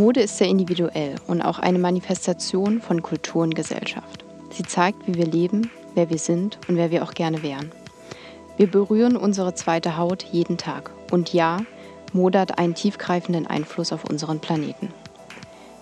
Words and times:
Mode 0.00 0.22
ist 0.22 0.38
sehr 0.38 0.48
individuell 0.48 1.16
und 1.26 1.42
auch 1.42 1.58
eine 1.58 1.78
Manifestation 1.78 2.80
von 2.80 3.02
Kultur 3.02 3.42
und 3.42 3.54
Gesellschaft. 3.54 4.24
Sie 4.48 4.62
zeigt, 4.62 5.06
wie 5.06 5.16
wir 5.16 5.26
leben, 5.26 5.70
wer 5.94 6.08
wir 6.08 6.16
sind 6.16 6.58
und 6.68 6.76
wer 6.76 6.90
wir 6.90 7.02
auch 7.04 7.12
gerne 7.12 7.42
wären. 7.42 7.70
Wir 8.56 8.66
berühren 8.66 9.14
unsere 9.14 9.54
zweite 9.54 9.98
Haut 9.98 10.22
jeden 10.22 10.56
Tag. 10.56 10.90
Und 11.10 11.34
ja, 11.34 11.58
Mode 12.14 12.40
hat 12.40 12.58
einen 12.58 12.74
tiefgreifenden 12.74 13.46
Einfluss 13.46 13.92
auf 13.92 14.04
unseren 14.06 14.40
Planeten. 14.40 14.88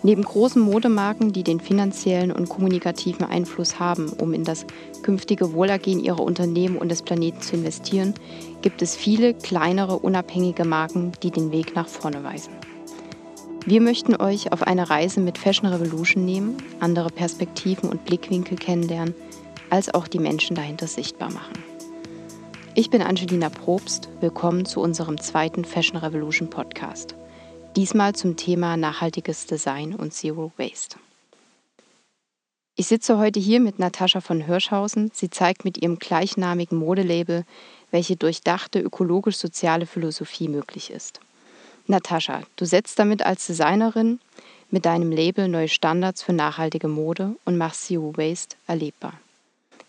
Neben 0.02 0.24
großen 0.24 0.60
Modemarken, 0.60 1.32
die 1.32 1.44
den 1.44 1.60
finanziellen 1.60 2.32
und 2.32 2.48
kommunikativen 2.48 3.24
Einfluss 3.24 3.78
haben, 3.78 4.08
um 4.08 4.34
in 4.34 4.42
das 4.42 4.66
künftige 5.02 5.52
Wohlergehen 5.52 6.00
ihrer 6.00 6.24
Unternehmen 6.24 6.76
und 6.76 6.88
des 6.88 7.02
Planeten 7.02 7.40
zu 7.40 7.54
investieren, 7.54 8.14
gibt 8.62 8.82
es 8.82 8.96
viele 8.96 9.34
kleinere 9.34 9.96
unabhängige 10.00 10.64
Marken, 10.64 11.12
die 11.22 11.30
den 11.30 11.52
Weg 11.52 11.76
nach 11.76 11.86
vorne 11.86 12.24
weisen. 12.24 12.57
Wir 13.68 13.82
möchten 13.82 14.16
euch 14.16 14.50
auf 14.50 14.62
eine 14.62 14.88
Reise 14.88 15.20
mit 15.20 15.36
Fashion 15.36 15.66
Revolution 15.66 16.24
nehmen, 16.24 16.56
andere 16.80 17.10
Perspektiven 17.10 17.90
und 17.90 18.02
Blickwinkel 18.06 18.56
kennenlernen, 18.56 19.14
als 19.68 19.92
auch 19.92 20.08
die 20.08 20.18
Menschen 20.18 20.56
dahinter 20.56 20.86
sichtbar 20.86 21.30
machen. 21.30 21.62
Ich 22.74 22.88
bin 22.88 23.02
Angelina 23.02 23.50
Probst, 23.50 24.08
willkommen 24.20 24.64
zu 24.64 24.80
unserem 24.80 25.20
zweiten 25.20 25.66
Fashion 25.66 25.98
Revolution 25.98 26.48
Podcast. 26.48 27.14
Diesmal 27.76 28.14
zum 28.14 28.38
Thema 28.38 28.78
nachhaltiges 28.78 29.44
Design 29.44 29.94
und 29.94 30.14
Zero 30.14 30.50
Waste. 30.56 30.96
Ich 32.74 32.86
sitze 32.86 33.18
heute 33.18 33.38
hier 33.38 33.60
mit 33.60 33.78
Natascha 33.78 34.22
von 34.22 34.40
Hirschhausen. 34.40 35.10
Sie 35.12 35.28
zeigt 35.28 35.66
mit 35.66 35.76
ihrem 35.76 35.98
gleichnamigen 35.98 36.78
Modelabel, 36.78 37.44
welche 37.90 38.16
durchdachte 38.16 38.80
ökologisch-soziale 38.80 39.84
Philosophie 39.84 40.48
möglich 40.48 40.90
ist. 40.90 41.20
Natascha, 41.88 42.42
du 42.56 42.64
setzt 42.64 42.98
damit 42.98 43.22
als 43.22 43.46
Designerin 43.46 44.20
mit 44.70 44.84
deinem 44.84 45.10
Label 45.10 45.48
neue 45.48 45.68
Standards 45.68 46.22
für 46.22 46.32
nachhaltige 46.34 46.88
Mode 46.88 47.36
und 47.44 47.56
machst 47.56 47.86
Zero 47.86 48.16
Waste 48.16 48.56
erlebbar. 48.66 49.14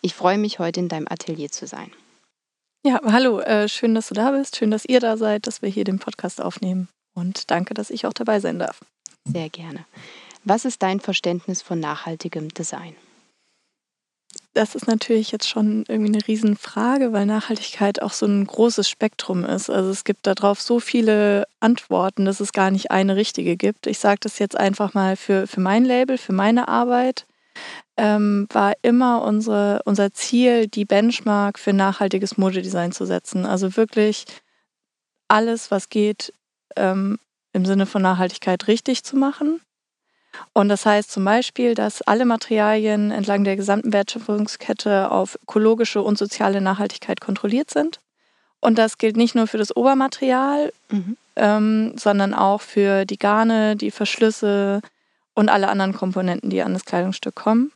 Ich 0.01 0.13
freue 0.13 0.37
mich, 0.37 0.59
heute 0.59 0.79
in 0.79 0.87
deinem 0.87 1.07
Atelier 1.09 1.51
zu 1.51 1.67
sein. 1.67 1.91
Ja, 2.85 3.01
hallo, 3.03 3.41
äh, 3.41 3.67
schön, 3.67 3.93
dass 3.93 4.07
du 4.07 4.13
da 4.13 4.31
bist, 4.31 4.55
schön, 4.55 4.71
dass 4.71 4.85
ihr 4.85 5.01
da 5.01 5.17
seid, 5.17 5.45
dass 5.47 5.61
wir 5.61 5.69
hier 5.69 5.83
den 5.83 5.99
Podcast 5.99 6.41
aufnehmen 6.41 6.87
und 7.13 7.51
danke, 7.51 7.73
dass 7.73 7.89
ich 7.89 8.05
auch 8.05 8.13
dabei 8.13 8.39
sein 8.39 8.59
darf. 8.59 8.79
Sehr 9.25 9.49
gerne. 9.49 9.85
Was 10.45 10.63
ist 10.63 10.81
dein 10.81 11.01
Verständnis 11.01 11.61
von 11.61 11.81
nachhaltigem 11.81 12.47
Design? 12.53 12.95
Das 14.53 14.75
ist 14.75 14.87
natürlich 14.87 15.31
jetzt 15.31 15.47
schon 15.47 15.85
irgendwie 15.87 16.13
eine 16.13 16.27
Riesenfrage, 16.27 17.13
weil 17.13 17.25
Nachhaltigkeit 17.25 18.01
auch 18.01 18.13
so 18.13 18.25
ein 18.25 18.45
großes 18.45 18.89
Spektrum 18.89 19.45
ist. 19.45 19.69
Also 19.69 19.89
es 19.89 20.03
gibt 20.03 20.25
darauf 20.25 20.59
so 20.59 20.79
viele 20.79 21.47
Antworten, 21.59 22.25
dass 22.25 22.39
es 22.39 22.51
gar 22.51 22.71
nicht 22.71 22.91
eine 22.91 23.15
richtige 23.15 23.57
gibt. 23.57 23.87
Ich 23.87 23.99
sage 23.99 24.19
das 24.21 24.39
jetzt 24.39 24.57
einfach 24.57 24.93
mal 24.93 25.15
für, 25.15 25.47
für 25.47 25.61
mein 25.61 25.85
Label, 25.85 26.17
für 26.17 26.33
meine 26.33 26.67
Arbeit. 26.67 27.25
Ähm, 27.97 28.47
war 28.51 28.73
immer 28.81 29.23
unsere, 29.23 29.81
unser 29.85 30.13
Ziel, 30.13 30.67
die 30.67 30.85
Benchmark 30.85 31.59
für 31.59 31.73
nachhaltiges 31.73 32.37
Modedesign 32.37 32.91
zu 32.91 33.05
setzen. 33.05 33.45
Also 33.45 33.75
wirklich 33.75 34.25
alles, 35.27 35.69
was 35.69 35.89
geht, 35.89 36.33
ähm, 36.75 37.19
im 37.53 37.65
Sinne 37.65 37.85
von 37.85 38.01
Nachhaltigkeit 38.01 38.67
richtig 38.67 39.03
zu 39.03 39.17
machen. 39.17 39.61
Und 40.53 40.69
das 40.69 40.85
heißt 40.85 41.11
zum 41.11 41.25
Beispiel, 41.25 41.75
dass 41.75 42.01
alle 42.01 42.25
Materialien 42.25 43.11
entlang 43.11 43.43
der 43.43 43.55
gesamten 43.55 43.93
Wertschöpfungskette 43.93 45.11
auf 45.11 45.37
ökologische 45.43 46.01
und 46.01 46.17
soziale 46.17 46.61
Nachhaltigkeit 46.61 47.19
kontrolliert 47.21 47.71
sind. 47.71 47.99
Und 48.59 48.77
das 48.77 48.97
gilt 48.97 49.17
nicht 49.17 49.35
nur 49.35 49.47
für 49.47 49.57
das 49.57 49.75
Obermaterial, 49.75 50.73
mhm. 50.89 51.17
ähm, 51.35 51.93
sondern 51.97 52.33
auch 52.33 52.61
für 52.61 53.05
die 53.05 53.17
Garne, 53.17 53.75
die 53.75 53.91
Verschlüsse 53.91 54.81
und 55.33 55.49
alle 55.49 55.69
anderen 55.69 55.93
Komponenten, 55.93 56.49
die 56.49 56.61
an 56.61 56.73
das 56.73 56.85
Kleidungsstück 56.85 57.35
kommen. 57.35 57.71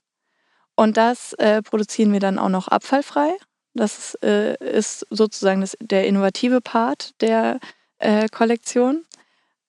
Und 0.76 0.98
das 0.98 1.34
äh, 1.34 1.62
produzieren 1.62 2.12
wir 2.12 2.20
dann 2.20 2.40
auch 2.40 2.50
noch 2.50 2.68
abfallfrei. 2.68 3.34
Das 3.74 4.16
äh, 4.24 4.56
ist 4.58 5.06
sozusagen 5.10 5.62
das, 5.62 5.78
der 5.80 6.06
innovative 6.06 6.62
Part 6.62 7.12
der 7.22 7.60
äh, 8.00 8.28
Kollektion. 8.30 9.06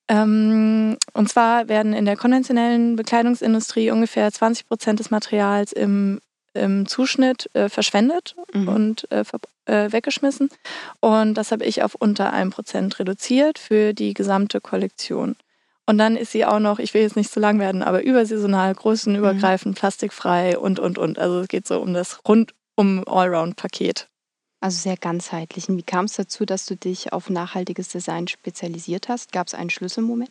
Ähm, 0.09 0.97
und 1.15 1.29
zwar 1.29 1.69
werden 1.69 1.95
in 1.95 2.05
der 2.05 2.17
konventionellen 2.17 2.97
Bekleidungsindustrie 2.97 3.91
ungefähr 3.91 4.31
20 4.31 4.69
Prozent 4.69 5.01
des 5.01 5.11
Materials 5.11 5.73
im, 5.73 6.21
im 6.53 6.87
Zuschnitt 6.87 7.49
äh, 7.55 7.69
verschwendet 7.69 8.37
mhm. 8.53 8.69
und 8.69 9.11
äh, 9.11 9.25
äh, 9.67 9.93
weggeschmissen. 9.93 10.51
Und 11.01 11.35
das 11.35 11.53
habe 11.53 11.65
ich 11.65 11.83
auf 11.83 11.95
unter 11.95 12.33
1 12.33 12.55
Prozent 12.55 12.99
reduziert 12.99 13.59
für 13.59 13.95
die 13.95 14.15
gesamte 14.15 14.61
Kollektion. 14.61 15.37
Und 15.87 15.99
dann 15.99 16.17
ist 16.17 16.33
sie 16.33 16.45
auch 16.45 16.61
noch, 16.61 16.79
ich 16.79 16.95
will 16.95 17.03
jetzt 17.03 17.17
nicht 17.17 17.31
zu 17.31 17.41
lang 17.41 17.59
werden, 17.59 17.83
aber 17.83 18.03
übersaisonal, 18.03 18.75
größenübergreifend, 18.75 19.75
mhm. 19.75 19.79
plastikfrei 19.79 20.59
und, 20.59 20.81
und, 20.81 20.99
und. 20.99 21.19
Also 21.19 21.41
es 21.41 21.49
geht 21.49 21.67
so 21.67 21.81
um 21.81 21.93
das 21.93 22.21
rundum 22.27 23.05
Allround-Paket. 23.07 24.09
Also 24.65 24.79
sehr 24.79 24.97
ganzheitlich. 24.97 25.69
Und 25.69 25.77
wie 25.77 25.83
kam 25.83 26.07
es 26.07 26.15
dazu, 26.15 26.47
dass 26.47 26.65
du 26.65 26.75
dich 26.75 27.13
auf 27.13 27.29
nachhaltiges 27.29 27.89
Design 27.91 28.29
spezialisiert 28.29 29.11
hast? 29.11 29.31
Gab 29.31 29.47
es 29.47 29.53
einen 29.53 29.69
Schlüsselmoment? 29.69 30.31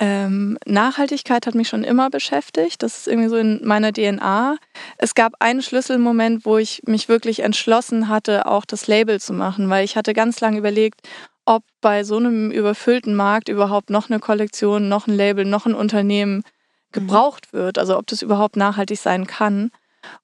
Ähm, 0.00 0.58
Nachhaltigkeit 0.66 1.46
hat 1.46 1.54
mich 1.54 1.68
schon 1.68 1.84
immer 1.84 2.10
beschäftigt. 2.10 2.82
Das 2.82 2.98
ist 2.98 3.06
irgendwie 3.06 3.28
so 3.28 3.36
in 3.36 3.64
meiner 3.64 3.92
DNA. 3.92 4.56
Es 4.98 5.14
gab 5.14 5.34
einen 5.38 5.62
Schlüsselmoment, 5.62 6.44
wo 6.44 6.58
ich 6.58 6.82
mich 6.84 7.08
wirklich 7.08 7.44
entschlossen 7.44 8.08
hatte, 8.08 8.46
auch 8.46 8.64
das 8.64 8.88
Label 8.88 9.20
zu 9.20 9.34
machen, 9.34 9.70
weil 9.70 9.84
ich 9.84 9.96
hatte 9.96 10.12
ganz 10.12 10.40
lange 10.40 10.58
überlegt, 10.58 11.08
ob 11.44 11.62
bei 11.80 12.02
so 12.02 12.16
einem 12.16 12.50
überfüllten 12.50 13.14
Markt 13.14 13.48
überhaupt 13.48 13.88
noch 13.88 14.10
eine 14.10 14.18
Kollektion, 14.18 14.88
noch 14.88 15.06
ein 15.06 15.14
Label, 15.14 15.44
noch 15.44 15.66
ein 15.66 15.76
Unternehmen 15.76 16.38
mhm. 16.38 16.42
gebraucht 16.90 17.52
wird. 17.52 17.78
Also 17.78 17.96
ob 17.96 18.08
das 18.08 18.20
überhaupt 18.20 18.56
nachhaltig 18.56 18.98
sein 18.98 19.28
kann. 19.28 19.70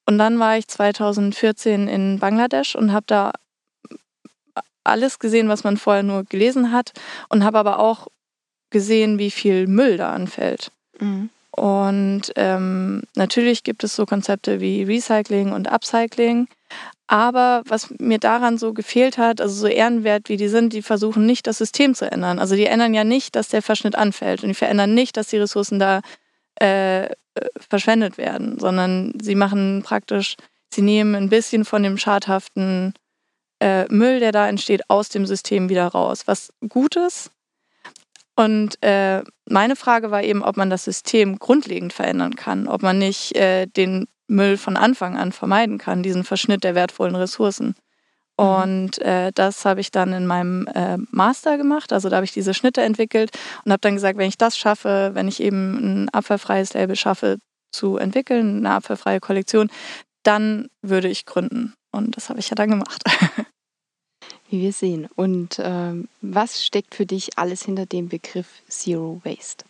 Und 0.07 0.19
dann 0.19 0.39
war 0.39 0.57
ich 0.57 0.69
2014 0.69 1.89
in 1.89 2.19
Bangladesch 2.19 2.75
und 2.75 2.93
habe 2.93 3.05
da 3.07 3.33
alles 4.85 5.19
gesehen, 5.19 5.49
was 5.49 5.65
man 5.65 5.77
vorher 5.77 6.03
nur 6.03 6.25
gelesen 6.25 6.73
hat 6.73 6.93
und 7.29 7.45
habe 7.45 7.59
aber 7.59 7.79
auch 7.79 8.09
gesehen, 8.71 9.19
wie 9.19 9.31
viel 9.31 9.67
Müll 9.67 9.97
da 9.97 10.13
anfällt. 10.13 10.71
Mhm. 10.99 11.31
Und 11.51 12.33
ähm, 12.37 13.03
natürlich 13.17 13.65
gibt 13.65 13.85
es 13.85 13.97
so 13.97 14.07
Konzepte 14.07 14.61
wie 14.61 14.85
Recycling 14.85 15.53
und 15.53 15.71
Upcycling. 15.71 16.49
Aber 17.09 17.63
was 17.67 17.91
mir 17.99 18.19
daran 18.19 18.57
so 18.57 18.73
gefehlt 18.73 19.19
hat, 19.19 19.41
also 19.41 19.53
so 19.55 19.67
ehrenwert 19.67 20.29
wie 20.29 20.37
die 20.37 20.47
sind, 20.47 20.73
die 20.73 20.83
versuchen 20.83 21.27
nicht, 21.27 21.49
das 21.49 21.59
System 21.59 21.97
zu 21.97 22.11
ändern. 22.11 22.39
Also 22.39 22.55
die 22.55 22.67
ändern 22.67 22.95
ja 22.95 23.03
nicht, 23.03 23.35
dass 23.35 23.49
der 23.49 23.63
Verschnitt 23.63 23.97
anfällt 23.97 24.43
und 24.45 24.49
die 24.51 24.55
verändern 24.55 24.95
nicht, 24.95 25.17
dass 25.17 25.27
die 25.27 25.39
Ressourcen 25.39 25.81
da 25.81 26.03
äh, 26.61 27.09
verschwendet 27.69 28.19
werden, 28.19 28.59
sondern 28.59 29.13
sie 29.21 29.35
machen 29.35 29.83
praktisch, 29.85 30.37
sie 30.73 30.83
nehmen 30.83 31.15
ein 31.15 31.29
bisschen 31.29 31.65
von 31.65 31.83
dem 31.83 31.99
schadhaften 31.99 32.95
äh, 33.61 33.85
Müll, 33.93 34.21
der 34.21 34.33
da 34.33 34.49
entsteht, 34.49 34.89
aus 34.89 35.09
dem 35.09 35.27
System 35.27 35.69
wieder 35.69 35.87
raus. 35.87 36.23
Was 36.27 36.53
Gutes. 36.69 37.31
Und 38.37 38.83
äh, 38.83 39.23
meine 39.47 39.77
Frage 39.77 40.11
war 40.11 40.23
eben, 40.23 40.43
ob 40.43 40.57
man 40.57 40.71
das 40.71 40.85
System 40.85 41.39
grundlegend 41.39 41.93
verändern 41.93 42.37
kann, 42.37 42.69
ob 42.69 42.83
man 42.83 42.99
nicht 42.99 43.37
äh, 43.37 43.67
den 43.67 44.07
Müll 44.29 44.57
von 44.57 44.77
Anfang 44.77 45.17
an 45.17 45.33
vermeiden 45.33 45.79
kann, 45.79 46.03
diesen 46.03 46.25
Verschnitt 46.25 46.65
der 46.65 46.75
wertvollen 46.75 47.17
Ressourcen. 47.17 47.75
Mhm. 48.41 48.47
Und 48.47 48.99
äh, 48.99 49.33
das 49.35 49.65
habe 49.65 49.81
ich 49.81 49.91
dann 49.91 50.13
in 50.13 50.27
meinem 50.27 50.67
äh, 50.69 50.97
Master 51.11 51.59
gemacht. 51.59 51.93
Also 51.93 52.09
da 52.09 52.17
habe 52.17 52.25
ich 52.25 52.33
diese 52.33 52.55
Schnitte 52.55 52.83
entwickelt 52.83 53.31
und 53.65 53.73
habe 53.73 53.81
dann 53.81 53.95
gesagt, 53.95 54.19
wenn 54.19 54.29
ich 54.29 54.39
das 54.39 54.57
schaffe, 54.57 55.11
wenn 55.15 55.29
ich 55.29 55.41
eben 55.41 56.05
ein 56.05 56.09
abfallfreies 56.09 56.73
Label 56.75 56.97
schaffe 56.97 57.39
zu 57.73 57.99
entwickeln, 57.99 58.59
eine 58.59 58.75
abfallfreie 58.75 59.21
Kollektion, 59.21 59.71
dann 60.23 60.69
würde 60.83 61.09
ich 61.09 61.27
gründen. 61.27 61.75
Und 61.93 62.17
das 62.17 62.29
habe 62.29 62.41
ich 62.41 62.49
ja 62.49 62.55
dann 62.55 62.71
gemacht. 62.71 63.03
Wie 64.49 64.61
wir 64.61 64.73
sehen. 64.73 65.09
Und 65.15 65.59
äh, 65.59 65.93
was 66.21 66.65
steckt 66.65 66.95
für 66.95 67.07
dich 67.07 67.39
alles 67.39 67.65
hinter 67.65 67.87
dem 67.87 68.09
Begriff 68.09 68.63
Zero 68.69 69.21
Waste? 69.25 69.65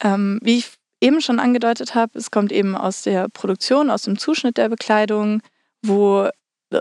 Ähm, 0.00 0.38
wie 0.42 0.58
ich 0.58 0.72
eben 1.02 1.20
schon 1.20 1.38
angedeutet 1.38 1.94
habe, 1.94 2.18
es 2.18 2.30
kommt 2.30 2.50
eben 2.50 2.74
aus 2.74 3.02
der 3.02 3.28
Produktion, 3.28 3.90
aus 3.90 4.02
dem 4.02 4.18
Zuschnitt 4.18 4.56
der 4.56 4.70
Bekleidung, 4.70 5.42
wo 5.82 6.30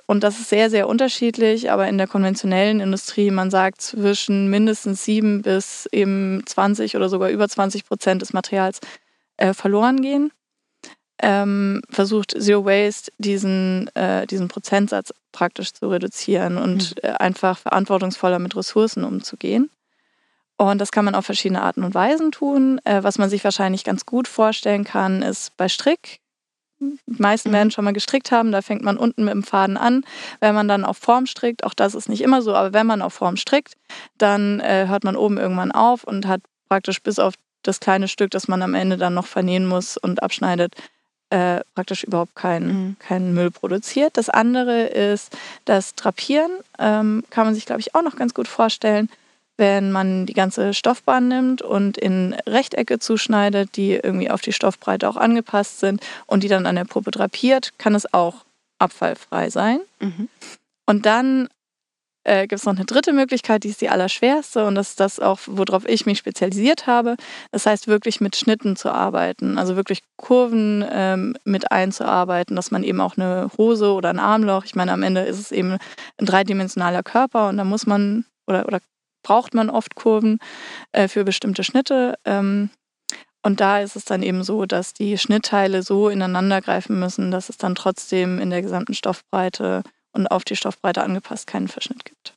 und 0.06 0.24
das 0.24 0.40
ist 0.40 0.50
sehr, 0.50 0.70
sehr 0.70 0.88
unterschiedlich, 0.88 1.72
aber 1.72 1.88
in 1.88 1.98
der 1.98 2.08
konventionellen 2.08 2.80
Industrie, 2.80 3.32
man 3.32 3.50
sagt 3.50 3.82
zwischen 3.82 4.50
mindestens 4.50 5.04
sieben 5.04 5.42
bis 5.42 5.88
eben 5.92 6.44
20 6.46 6.96
oder 6.96 7.10
sogar 7.10 7.30
über 7.30 7.48
20 7.48 7.86
Prozent 7.86 8.22
des 8.22 8.34
Materials 8.34 8.80
äh, 9.38 9.54
verloren 9.54 10.02
gehen. 10.02 10.32
Ähm, 11.24 11.82
versucht 11.90 12.32
Zero 12.32 12.66
Waste 12.66 13.12
diesen, 13.20 13.94
äh, 13.96 14.26
diesen 14.26 14.48
Prozentsatz 14.48 15.14
praktisch 15.32 15.72
zu 15.74 15.90
reduzieren 15.90 16.58
und 16.58 16.96
mhm. 16.96 17.10
äh, 17.10 17.12
einfach 17.14 17.60
verantwortungsvoller 17.60 18.40
mit 18.40 18.56
Ressourcen 18.56 19.04
umzugehen. 19.04 19.70
Und 20.58 20.80
das 20.80 20.92
kann 20.92 21.06
man 21.06 21.16
auf 21.16 21.26
verschiedene 21.26 21.62
Arten 21.62 21.84
und 21.84 21.94
Weisen 21.94 22.32
tun. 22.32 22.80
Äh, 22.86 23.04
was 23.04 23.18
man 23.18 23.30
sich 23.30 23.44
wahrscheinlich 23.44 23.84
ganz 23.84 24.06
gut 24.06 24.28
vorstellen 24.28 24.84
kann, 24.84 25.22
ist 25.22 25.58
bei 25.58 25.70
Strick 25.70 26.20
die 26.82 27.22
meisten 27.22 27.50
mhm. 27.50 27.54
werden 27.54 27.72
schon 27.72 27.86
mal 27.86 27.94
gestrickt 27.94 28.32
haben, 28.32 28.52
da 28.52 28.62
fängt 28.62 28.82
man 28.82 28.98
unten 28.98 29.24
mit 29.24 29.34
dem 29.34 29.44
Faden 29.44 29.78
an. 29.78 30.04
Wenn 30.40 30.56
man 30.56 30.68
dann 30.68 30.84
auf 30.84 30.98
Form 30.98 31.26
strickt, 31.26 31.64
auch 31.64 31.74
das 31.74 31.96
ist 31.96 32.10
nicht 32.10 32.22
immer 32.22 32.42
so, 32.42 32.54
aber 32.54 32.74
wenn 32.74 32.88
man 32.88 33.02
auf 33.02 33.14
Form 33.14 33.38
strickt, 33.38 33.76
dann 34.18 34.60
äh, 34.60 34.88
hört 34.88 35.04
man 35.04 35.16
oben 35.16 35.38
irgendwann 35.38 35.72
auf 35.72 36.04
und 36.04 36.28
hat 36.28 36.42
praktisch 36.68 37.02
bis 37.02 37.20
auf 37.20 37.36
das 37.64 37.80
kleine 37.80 38.08
Stück, 38.08 38.32
das 38.32 38.48
man 38.48 38.62
am 38.62 38.74
Ende 38.74 38.98
dann 38.98 39.14
noch 39.14 39.28
vernähen 39.28 39.68
muss 39.68 39.98
und 39.98 40.24
abschneidet, 40.24 40.74
äh, 41.30 41.62
praktisch 41.76 42.04
überhaupt 42.04 42.36
keinen 42.36 42.68
mhm. 42.68 42.96
kein 43.00 43.34
Müll 43.34 43.52
produziert. 43.52 44.18
Das 44.18 44.30
andere 44.30 44.88
ist 44.88 45.38
das 45.66 45.96
Drapieren. 45.96 46.52
Ähm, 46.80 47.24
kann 47.30 47.46
man 47.46 47.54
sich, 47.54 47.66
glaube 47.66 47.82
ich, 47.82 47.94
auch 47.96 48.02
noch 48.02 48.16
ganz 48.16 48.34
gut 48.34 48.48
vorstellen, 48.48 49.10
wenn 49.62 49.92
man 49.92 50.26
die 50.26 50.34
ganze 50.34 50.74
Stoffbahn 50.74 51.28
nimmt 51.28 51.62
und 51.62 51.96
in 51.96 52.36
Rechtecke 52.48 52.98
zuschneidet, 52.98 53.78
die 53.78 53.92
irgendwie 53.92 54.32
auf 54.32 54.42
die 54.42 54.54
Stoffbreite 54.54 55.08
auch 55.08 55.18
angepasst 55.18 55.80
sind 55.80 56.02
und 56.26 56.42
die 56.44 56.48
dann 56.48 56.66
an 56.66 56.76
der 56.76 56.86
Puppe 56.86 57.12
drapiert, 57.12 57.78
kann 57.78 57.94
es 57.94 58.12
auch 58.12 58.44
abfallfrei 58.80 59.52
sein. 59.52 59.80
Mhm. 60.00 60.30
Und 60.88 61.06
dann 61.06 61.48
äh, 62.24 62.48
gibt 62.48 62.60
es 62.60 62.66
noch 62.66 62.76
eine 62.76 62.86
dritte 62.86 63.14
Möglichkeit, 63.14 63.64
die 63.64 63.70
ist 63.70 63.82
die 63.82 63.90
allerschwerste 63.90 64.66
und 64.66 64.74
das 64.74 64.90
ist 64.90 65.00
das 65.00 65.20
auch, 65.20 65.38
worauf 65.46 65.88
ich 65.88 66.08
mich 66.08 66.18
spezialisiert 66.18 66.88
habe. 66.88 67.16
Das 67.52 67.68
heißt, 67.68 67.88
wirklich 67.88 68.20
mit 68.20 68.36
Schnitten 68.36 68.76
zu 68.76 68.90
arbeiten, 68.90 69.60
also 69.60 69.76
wirklich 69.76 70.02
Kurven 70.18 70.84
ähm, 70.92 71.38
mit 71.44 71.72
einzuarbeiten, 71.72 72.56
dass 72.56 72.72
man 72.72 72.84
eben 72.84 73.00
auch 73.00 73.16
eine 73.16 73.52
Hose 73.60 73.94
oder 73.94 74.10
ein 74.10 74.20
Armloch, 74.20 74.66
ich 74.66 74.74
meine, 74.74 74.92
am 74.92 75.04
Ende 75.04 75.22
ist 75.22 75.38
es 75.38 75.52
eben 75.52 75.74
ein 76.18 76.26
dreidimensionaler 76.26 77.04
Körper 77.04 77.50
und 77.50 77.58
da 77.58 77.64
muss 77.64 77.86
man 77.86 78.26
oder, 78.48 78.66
oder 78.66 78.80
braucht 79.24 79.54
man 79.54 79.70
oft 79.70 79.96
Kurven 79.96 80.40
äh, 80.92 81.08
für 81.08 81.24
bestimmte 81.24 81.64
Schnitte. 81.64 82.16
Ähm, 82.26 82.70
und 83.44 83.60
da 83.60 83.80
ist 83.80 83.96
es 83.96 84.06
dann 84.06 84.22
eben 84.22 84.44
so, 84.44 84.66
dass 84.66 84.94
die 84.94 85.18
Schnittteile 85.18 85.82
so 85.82 86.10
ineinander 86.10 86.62
greifen 86.62 87.00
müssen, 87.00 87.32
dass 87.32 87.50
es 87.50 87.58
dann 87.58 87.76
trotzdem 87.76 88.40
in 88.40 88.52
der 88.52 88.62
gesamten 88.62 88.94
Stoffbreite 88.94 89.84
und 90.12 90.28
auf 90.28 90.44
die 90.44 90.56
Stoffbreite 90.56 91.02
angepasst 91.02 91.48
keinen 91.48 91.68
Verschnitt 91.68 92.06
gibt. 92.06 92.36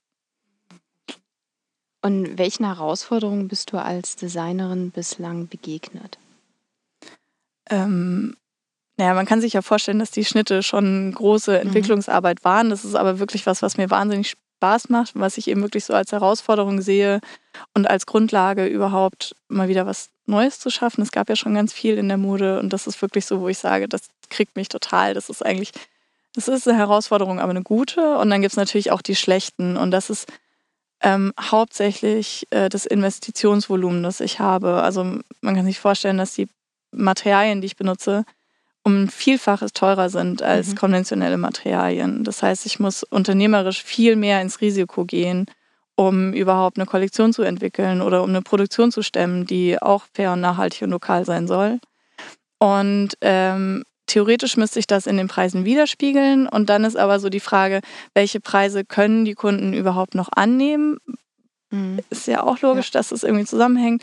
Und 2.00 2.38
welchen 2.38 2.66
Herausforderungen 2.66 3.48
bist 3.48 3.72
du 3.72 3.78
als 3.78 4.16
Designerin 4.16 4.90
bislang 4.90 5.48
begegnet? 5.48 6.18
Ähm, 7.70 8.36
naja, 8.96 9.14
man 9.14 9.26
kann 9.26 9.40
sich 9.40 9.54
ja 9.54 9.62
vorstellen, 9.62 9.98
dass 9.98 10.10
die 10.10 10.24
Schnitte 10.24 10.62
schon 10.62 11.12
große 11.12 11.52
mhm. 11.52 11.66
Entwicklungsarbeit 11.68 12.44
waren. 12.44 12.70
Das 12.70 12.84
ist 12.84 12.94
aber 12.94 13.18
wirklich 13.18 13.46
was, 13.46 13.62
was 13.62 13.76
mir 13.76 13.90
wahnsinnig 13.90 14.34
Spaß 14.64 14.88
macht, 14.88 15.12
was 15.14 15.36
ich 15.36 15.48
eben 15.48 15.60
wirklich 15.60 15.84
so 15.84 15.92
als 15.92 16.12
Herausforderung 16.12 16.80
sehe 16.80 17.20
und 17.74 17.86
als 17.86 18.06
Grundlage 18.06 18.64
überhaupt 18.66 19.36
mal 19.48 19.68
wieder 19.68 19.84
was 19.84 20.08
Neues 20.24 20.58
zu 20.58 20.70
schaffen. 20.70 21.02
Es 21.02 21.12
gab 21.12 21.28
ja 21.28 21.36
schon 21.36 21.54
ganz 21.54 21.74
viel 21.74 21.98
in 21.98 22.08
der 22.08 22.16
Mode 22.16 22.58
und 22.60 22.72
das 22.72 22.86
ist 22.86 23.02
wirklich 23.02 23.26
so, 23.26 23.42
wo 23.42 23.48
ich 23.48 23.58
sage, 23.58 23.88
das 23.88 24.08
kriegt 24.30 24.56
mich 24.56 24.68
total. 24.70 25.12
Das 25.12 25.28
ist 25.28 25.44
eigentlich 25.44 25.72
das 26.34 26.48
ist 26.48 26.66
eine 26.66 26.78
Herausforderung, 26.78 27.38
aber 27.40 27.50
eine 27.50 27.62
gute. 27.62 28.16
Und 28.16 28.30
dann 28.30 28.40
gibt 28.40 28.52
es 28.52 28.56
natürlich 28.56 28.90
auch 28.90 29.02
die 29.02 29.14
schlechten. 29.14 29.76
Und 29.76 29.92
das 29.92 30.10
ist 30.10 30.26
ähm, 31.00 31.32
hauptsächlich 31.38 32.46
äh, 32.50 32.68
das 32.68 32.86
Investitionsvolumen, 32.86 34.02
das 34.02 34.20
ich 34.20 34.40
habe. 34.40 34.82
Also 34.82 35.04
man 35.42 35.54
kann 35.54 35.66
sich 35.66 35.78
vorstellen, 35.78 36.18
dass 36.18 36.34
die 36.34 36.48
Materialien, 36.90 37.60
die 37.60 37.66
ich 37.66 37.76
benutze, 37.76 38.24
um 38.84 39.04
ein 39.04 39.08
Vielfaches 39.08 39.72
teurer 39.72 40.10
sind 40.10 40.42
als 40.42 40.68
mhm. 40.68 40.74
konventionelle 40.76 41.38
Materialien. 41.38 42.22
Das 42.22 42.42
heißt, 42.42 42.66
ich 42.66 42.78
muss 42.78 43.02
unternehmerisch 43.02 43.82
viel 43.82 44.14
mehr 44.14 44.40
ins 44.42 44.60
Risiko 44.60 45.04
gehen, 45.04 45.46
um 45.96 46.32
überhaupt 46.32 46.78
eine 46.78 46.86
Kollektion 46.86 47.32
zu 47.32 47.42
entwickeln 47.42 48.02
oder 48.02 48.22
um 48.22 48.28
eine 48.28 48.42
Produktion 48.42 48.92
zu 48.92 49.02
stemmen, 49.02 49.46
die 49.46 49.80
auch 49.80 50.04
fair 50.12 50.32
und 50.32 50.40
nachhaltig 50.40 50.82
und 50.82 50.90
lokal 50.90 51.24
sein 51.24 51.48
soll. 51.48 51.80
Und 52.58 53.16
ähm, 53.22 53.84
theoretisch 54.06 54.56
müsste 54.56 54.78
ich 54.78 54.86
das 54.86 55.06
in 55.06 55.16
den 55.16 55.28
Preisen 55.28 55.64
widerspiegeln. 55.64 56.46
Und 56.46 56.68
dann 56.68 56.84
ist 56.84 56.96
aber 56.96 57.20
so 57.20 57.30
die 57.30 57.40
Frage, 57.40 57.80
welche 58.12 58.40
Preise 58.40 58.84
können 58.84 59.24
die 59.24 59.34
Kunden 59.34 59.72
überhaupt 59.72 60.14
noch 60.14 60.28
annehmen? 60.34 60.98
Mhm. 61.74 61.98
Ist 62.08 62.28
ja 62.28 62.44
auch 62.44 62.60
logisch, 62.60 62.86
ja. 62.86 62.92
dass 62.92 63.08
das 63.08 63.24
irgendwie 63.24 63.44
zusammenhängt. 63.44 64.02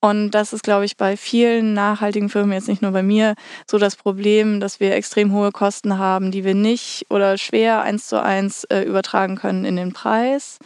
Und 0.00 0.32
das 0.32 0.52
ist, 0.52 0.64
glaube 0.64 0.84
ich, 0.84 0.96
bei 0.96 1.16
vielen 1.16 1.72
nachhaltigen 1.72 2.28
Firmen, 2.28 2.52
jetzt 2.52 2.68
nicht 2.68 2.82
nur 2.82 2.90
bei 2.90 3.04
mir, 3.04 3.36
so 3.70 3.78
das 3.78 3.94
Problem, 3.94 4.58
dass 4.58 4.80
wir 4.80 4.94
extrem 4.94 5.32
hohe 5.32 5.52
Kosten 5.52 5.98
haben, 5.98 6.32
die 6.32 6.44
wir 6.44 6.54
nicht 6.54 7.06
oder 7.10 7.38
schwer 7.38 7.82
eins 7.82 8.08
zu 8.08 8.20
eins 8.20 8.64
äh, 8.64 8.80
übertragen 8.80 9.36
können 9.36 9.64
in 9.64 9.76
den 9.76 9.92
Preis. 9.92 10.58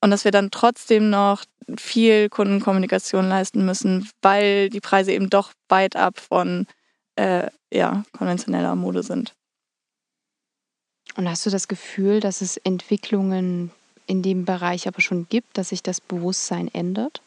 Und 0.00 0.12
dass 0.12 0.24
wir 0.24 0.30
dann 0.30 0.52
trotzdem 0.52 1.10
noch 1.10 1.42
viel 1.76 2.28
Kundenkommunikation 2.28 3.28
leisten 3.28 3.66
müssen, 3.66 4.08
weil 4.22 4.68
die 4.68 4.80
Preise 4.80 5.10
eben 5.10 5.28
doch 5.28 5.50
weit 5.68 5.96
ab 5.96 6.20
von 6.20 6.66
äh, 7.16 7.48
ja, 7.72 8.04
konventioneller 8.16 8.76
Mode 8.76 9.02
sind. 9.02 9.34
Und 11.16 11.28
hast 11.28 11.44
du 11.46 11.50
das 11.50 11.66
Gefühl, 11.66 12.20
dass 12.20 12.42
es 12.42 12.58
Entwicklungen 12.58 13.72
in 14.06 14.22
dem 14.22 14.44
Bereich 14.44 14.88
aber 14.88 15.00
schon 15.00 15.28
gibt, 15.28 15.58
dass 15.58 15.70
sich 15.70 15.82
das 15.82 16.00
Bewusstsein 16.00 16.68
ändert? 16.72 17.20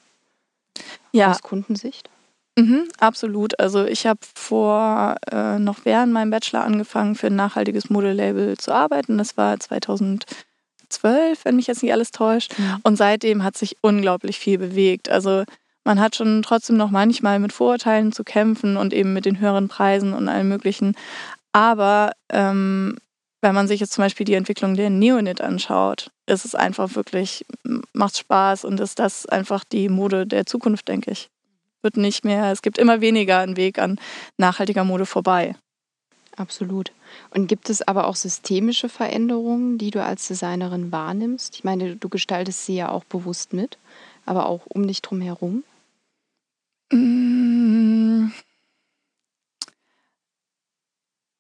Ja. 1.12 1.32
Aus 1.32 1.42
Kundensicht? 1.42 2.10
Mhm, 2.58 2.90
absolut. 3.00 3.60
Also 3.60 3.86
ich 3.86 4.06
habe 4.06 4.20
vor 4.36 5.16
äh, 5.32 5.60
noch 5.60 5.86
während 5.86 6.12
meinem 6.12 6.32
Bachelor 6.32 6.64
angefangen, 6.64 7.16
für 7.16 7.28
ein 7.28 7.36
nachhaltiges 7.36 7.90
Modelabel 7.90 8.58
zu 8.58 8.74
arbeiten. 8.74 9.18
Das 9.18 9.38
war 9.38 9.60
2012, 9.60 10.26
wenn 11.44 11.56
mich 11.56 11.68
jetzt 11.68 11.84
nicht 11.84 11.94
alles 11.94 12.12
täuscht. 12.12 12.58
Mhm. 12.58 12.78
Und 12.84 12.96
seitdem 12.98 13.44
hat 13.44 13.58
sich 13.58 13.78
unglaublich 13.82 14.40
viel 14.40 14.58
bewegt. 14.58 15.10
Also 15.10 15.44
man 15.86 16.00
hat 16.00 16.16
schon 16.16 16.44
trotzdem 16.44 16.76
noch 16.78 16.92
manchmal 16.92 17.40
mit 17.40 17.54
Vorurteilen 17.54 18.12
zu 18.12 18.24
kämpfen 18.24 18.78
und 18.78 18.94
eben 18.94 19.14
mit 19.14 19.26
den 19.26 19.40
höheren 19.40 19.70
Preisen 19.70 20.14
und 20.14 20.28
allem 20.28 20.50
Möglichen. 20.50 20.96
Aber 21.54 22.12
ähm, 22.30 22.98
wenn 23.42 23.56
man 23.56 23.68
sich 23.68 23.80
jetzt 23.80 23.94
zum 23.94 24.04
Beispiel 24.04 24.26
die 24.26 24.34
Entwicklung 24.34 24.76
der 24.76 24.90
Neonit 24.90 25.42
anschaut, 25.42 26.12
ist 26.26 26.46
es 26.46 26.56
einfach 26.56 26.96
wirklich, 26.96 27.46
macht 27.94 28.18
Spaß 28.18 28.66
und 28.66 28.80
ist 28.80 29.00
das 29.00 29.26
einfach 29.26 29.64
die 29.64 29.90
Mode 29.90 30.28
der 30.28 30.46
Zukunft, 30.46 30.88
denke 30.88 31.12
ich. 31.12 31.30
Wird 31.82 31.96
nicht 31.96 32.26
mehr, 32.26 32.52
es 32.52 32.62
gibt 32.62 32.78
immer 32.78 33.00
weniger 33.00 33.40
einen 33.40 33.56
Weg 33.56 33.80
an 33.80 34.00
nachhaltiger 34.38 34.84
Mode 34.84 35.06
vorbei. 35.06 35.56
Absolut. 36.36 36.92
Und 37.32 37.48
gibt 37.48 37.70
es 37.70 37.86
aber 37.86 38.08
auch 38.08 38.16
systemische 38.16 38.88
Veränderungen, 38.88 39.78
die 39.78 39.92
du 39.92 40.04
als 40.04 40.28
Designerin 40.28 40.92
wahrnimmst? 40.92 41.56
Ich 41.56 41.64
meine, 41.64 41.96
du 41.96 42.10
gestaltest 42.10 42.66
sie 42.66 42.76
ja 42.76 42.90
auch 42.90 43.04
bewusst 43.04 43.54
mit, 43.54 43.78
aber 44.26 44.46
auch 44.46 44.62
um 44.68 44.88
dich 44.88 45.02
drum 45.02 45.22
herum. 45.22 45.64
Mm. 46.92 48.32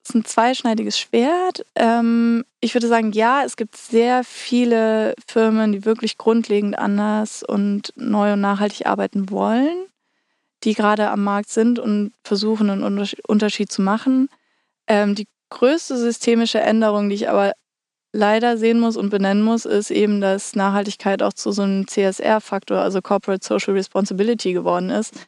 Es 0.09 0.15
ein 0.15 0.25
zweischneidiges 0.25 0.97
Schwert. 0.97 1.63
Ähm, 1.75 2.43
ich 2.61 2.73
würde 2.73 2.87
sagen, 2.87 3.11
ja, 3.11 3.43
es 3.45 3.57
gibt 3.57 3.77
sehr 3.77 4.23
viele 4.23 5.13
Firmen, 5.27 5.71
die 5.71 5.85
wirklich 5.85 6.17
grundlegend 6.17 6.79
anders 6.79 7.43
und 7.43 7.93
neu 7.95 8.33
und 8.33 8.41
nachhaltig 8.41 8.87
arbeiten 8.87 9.29
wollen, 9.29 9.85
die 10.63 10.73
gerade 10.73 11.11
am 11.11 11.23
Markt 11.23 11.49
sind 11.49 11.77
und 11.77 12.11
versuchen, 12.23 12.71
einen 12.71 13.05
Unterschied 13.27 13.71
zu 13.71 13.83
machen. 13.83 14.29
Ähm, 14.87 15.13
die 15.13 15.27
größte 15.51 15.95
systemische 15.95 16.59
Änderung, 16.59 17.09
die 17.09 17.15
ich 17.15 17.29
aber 17.29 17.53
leider 18.11 18.57
sehen 18.57 18.79
muss 18.79 18.97
und 18.97 19.11
benennen 19.11 19.43
muss, 19.43 19.65
ist 19.65 19.91
eben, 19.91 20.21
dass 20.21 20.55
Nachhaltigkeit 20.55 21.21
auch 21.21 21.33
zu 21.33 21.51
so 21.51 21.61
einem 21.61 21.87
CSR-Faktor, 21.87 22.79
also 22.79 22.99
Corporate 23.03 23.45
Social 23.45 23.75
Responsibility 23.75 24.53
geworden 24.53 24.89
ist 24.89 25.27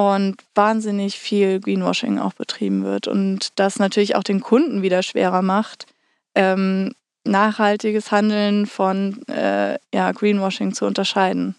und 0.00 0.36
wahnsinnig 0.54 1.18
viel 1.18 1.60
Greenwashing 1.60 2.18
auch 2.18 2.32
betrieben 2.32 2.84
wird 2.84 3.06
und 3.06 3.50
das 3.56 3.78
natürlich 3.78 4.16
auch 4.16 4.22
den 4.22 4.40
Kunden 4.40 4.80
wieder 4.80 5.02
schwerer 5.02 5.42
macht, 5.42 5.86
ähm, 6.34 6.94
nachhaltiges 7.24 8.10
Handeln 8.10 8.64
von 8.64 9.22
äh, 9.28 9.78
ja, 9.92 10.12
Greenwashing 10.12 10.72
zu 10.72 10.86
unterscheiden. 10.86 11.54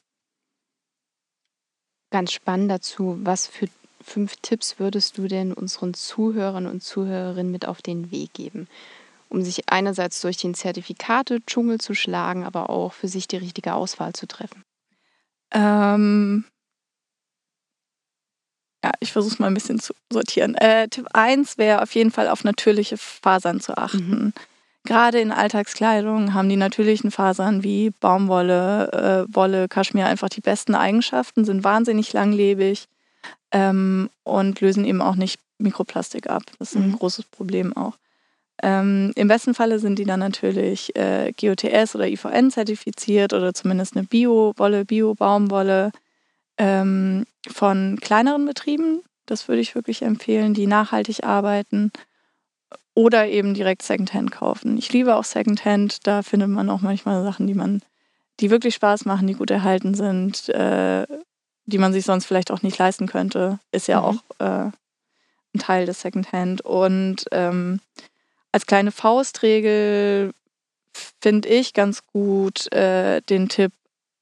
Ganz 2.10 2.31
spannend 2.31 2.71
dazu, 2.71 3.19
was 3.21 3.45
für 3.45 3.67
fünf 4.03 4.38
Tipps 4.41 4.79
würdest 4.79 5.19
du 5.19 5.27
denn 5.27 5.53
unseren 5.53 5.93
Zuhörern 5.93 6.65
und 6.65 6.81
Zuhörerinnen 6.81 7.51
mit 7.51 7.67
auf 7.67 7.83
den 7.83 8.10
Weg 8.10 8.33
geben, 8.33 8.67
um 9.29 9.43
sich 9.43 9.69
einerseits 9.69 10.19
durch 10.19 10.38
den 10.38 10.55
Zertifikate-Dschungel 10.55 11.79
zu 11.79 11.93
schlagen, 11.93 12.43
aber 12.43 12.71
auch 12.71 12.93
für 12.93 13.07
sich 13.07 13.27
die 13.27 13.38
richtige 13.38 13.75
Auswahl 13.75 14.13
zu 14.13 14.25
treffen? 14.25 14.63
Ähm, 15.53 16.45
ja, 18.83 18.91
ich 19.00 19.11
versuche 19.11 19.33
es 19.33 19.39
mal 19.39 19.47
ein 19.47 19.53
bisschen 19.53 19.79
zu 19.79 19.93
sortieren. 20.11 20.55
Äh, 20.55 20.88
Tipp 20.88 21.07
1 21.13 21.57
wäre 21.57 21.81
auf 21.81 21.93
jeden 21.93 22.11
Fall 22.11 22.27
auf 22.27 22.43
natürliche 22.43 22.97
Fasern 22.97 23.59
zu 23.59 23.77
achten. 23.77 24.09
Mhm. 24.09 24.33
Gerade 24.83 25.19
in 25.19 25.31
Alltagskleidung 25.31 26.33
haben 26.33 26.50
die 26.50 26.55
natürlichen 26.55 27.11
Fasern 27.11 27.63
wie 27.63 27.91
Baumwolle, 27.91 29.27
äh, 29.29 29.35
Wolle, 29.35 29.67
Kaschmir 29.67 30.07
einfach 30.07 30.29
die 30.29 30.41
besten 30.41 30.73
Eigenschaften, 30.73 31.45
sind 31.45 31.63
wahnsinnig 31.63 32.13
langlebig 32.13 32.88
ähm, 33.51 34.09
und 34.23 34.59
lösen 34.59 34.85
eben 34.85 35.01
auch 35.01 35.15
nicht 35.15 35.39
Mikroplastik 35.59 36.27
ab. 36.29 36.41
Das 36.57 36.69
ist 36.69 36.77
ein 36.77 36.89
mhm. 36.89 36.97
großes 36.97 37.25
Problem 37.25 37.77
auch. 37.77 37.93
Ähm, 38.63 39.11
Im 39.15 39.27
besten 39.27 39.53
Falle 39.53 39.77
sind 39.79 40.00
die 40.00 40.05
dann 40.05 40.19
natürlich 40.19 40.95
äh, 40.95 41.31
GOTS 41.39 41.95
oder 41.95 42.07
IVN 42.07 42.50
zertifiziert 42.50 43.33
oder 43.33 43.53
zumindest 43.53 43.95
eine 43.95 44.05
Bio-Wolle, 44.05 44.85
Bio-Baumwolle 44.85 45.91
ähm, 46.62 47.25
von 47.50 47.98
kleineren 48.00 48.46
Betrieben. 48.46 49.01
Das 49.25 49.48
würde 49.48 49.62
ich 49.62 49.74
wirklich 49.74 50.03
empfehlen, 50.03 50.53
die 50.53 50.68
nachhaltig 50.68 51.24
arbeiten. 51.24 51.91
Oder 52.94 53.27
eben 53.27 53.53
direkt 53.56 53.82
Secondhand 53.82 54.32
kaufen. 54.32 54.77
Ich 54.77 54.94
liebe 54.94 55.15
auch 55.15 55.24
Secondhand. 55.24 56.06
Da 56.06 56.22
findet 56.22 56.50
man 56.50 56.70
auch 56.70 56.82
manchmal 56.82 57.24
Sachen, 57.24 57.48
die 57.48 57.56
man, 57.56 57.82
die 58.39 58.51
wirklich 58.51 58.75
Spaß 58.75 59.06
machen, 59.06 59.25
die 59.25 59.34
gut 59.34 59.50
erhalten 59.50 59.96
sind, 59.96 60.50
äh, 60.50 61.08
die 61.65 61.77
man 61.80 61.94
sich 61.94 62.06
sonst 62.06 62.25
vielleicht 62.25 62.51
auch 62.51 62.62
nicht 62.62 62.77
leisten 62.77 63.08
könnte, 63.08 63.60
ist 63.72 63.88
ja 63.88 64.01
mhm. 64.01 64.06
auch 64.06 64.24
äh, 64.39 64.70
ein 65.56 65.60
Teil 65.60 65.88
des 65.88 66.01
Secondhand. 66.01 66.62
Und 66.62 67.25
ähm, 67.32 67.80
als 68.51 68.68
kleine 68.68 68.91
Faustregel 68.91 70.32
finde 71.22 71.50
ich 71.50 71.74
ganz 71.74 72.06
gut 72.06 72.72
äh, 72.72 73.22
den 73.22 73.50
Tipp, 73.50 73.72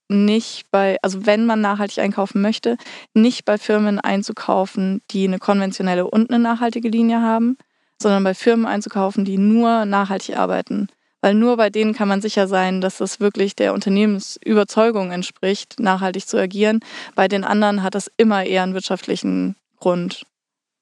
nicht 0.09 0.69
bei, 0.71 0.97
also 1.01 1.25
wenn 1.25 1.45
man 1.45 1.61
nachhaltig 1.61 1.99
einkaufen 1.99 2.41
möchte, 2.41 2.77
nicht 3.13 3.45
bei 3.45 3.57
Firmen 3.57 3.99
einzukaufen, 3.99 5.01
die 5.11 5.25
eine 5.25 5.39
konventionelle 5.39 6.07
und 6.07 6.29
eine 6.29 6.39
nachhaltige 6.39 6.89
Linie 6.89 7.21
haben, 7.21 7.57
sondern 8.01 8.23
bei 8.23 8.33
Firmen 8.33 8.65
einzukaufen, 8.65 9.23
die 9.23 9.37
nur 9.37 9.85
nachhaltig 9.85 10.35
arbeiten. 10.37 10.87
Weil 11.21 11.33
nur 11.33 11.57
bei 11.57 11.69
denen 11.69 11.93
kann 11.93 12.07
man 12.07 12.21
sicher 12.21 12.47
sein, 12.47 12.79
dass 12.81 12.97
das 12.97 13.19
wirklich 13.19 13.55
der 13.55 13.73
Unternehmensüberzeugung 13.73 15.11
entspricht, 15.11 15.79
nachhaltig 15.79 16.25
zu 16.27 16.37
agieren. 16.37 16.79
Bei 17.13 17.27
den 17.27 17.43
anderen 17.43 17.83
hat 17.83 17.93
das 17.93 18.09
immer 18.15 18.45
eher 18.45 18.63
einen 18.63 18.73
wirtschaftlichen 18.73 19.55
Grund. 19.79 20.25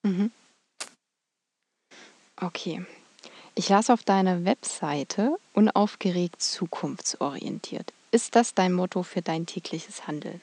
Mhm. 0.04 0.32
Okay. 2.40 2.86
Ich 3.56 3.70
las 3.70 3.90
auf 3.90 4.04
deiner 4.04 4.46
Webseite 4.46 5.36
unaufgeregt 5.54 6.40
zukunftsorientiert. 6.40 7.92
Ist 8.12 8.36
das 8.36 8.54
dein 8.54 8.74
Motto 8.74 9.04
für 9.04 9.22
dein 9.22 9.46
tägliches 9.46 10.08
Handeln? 10.08 10.42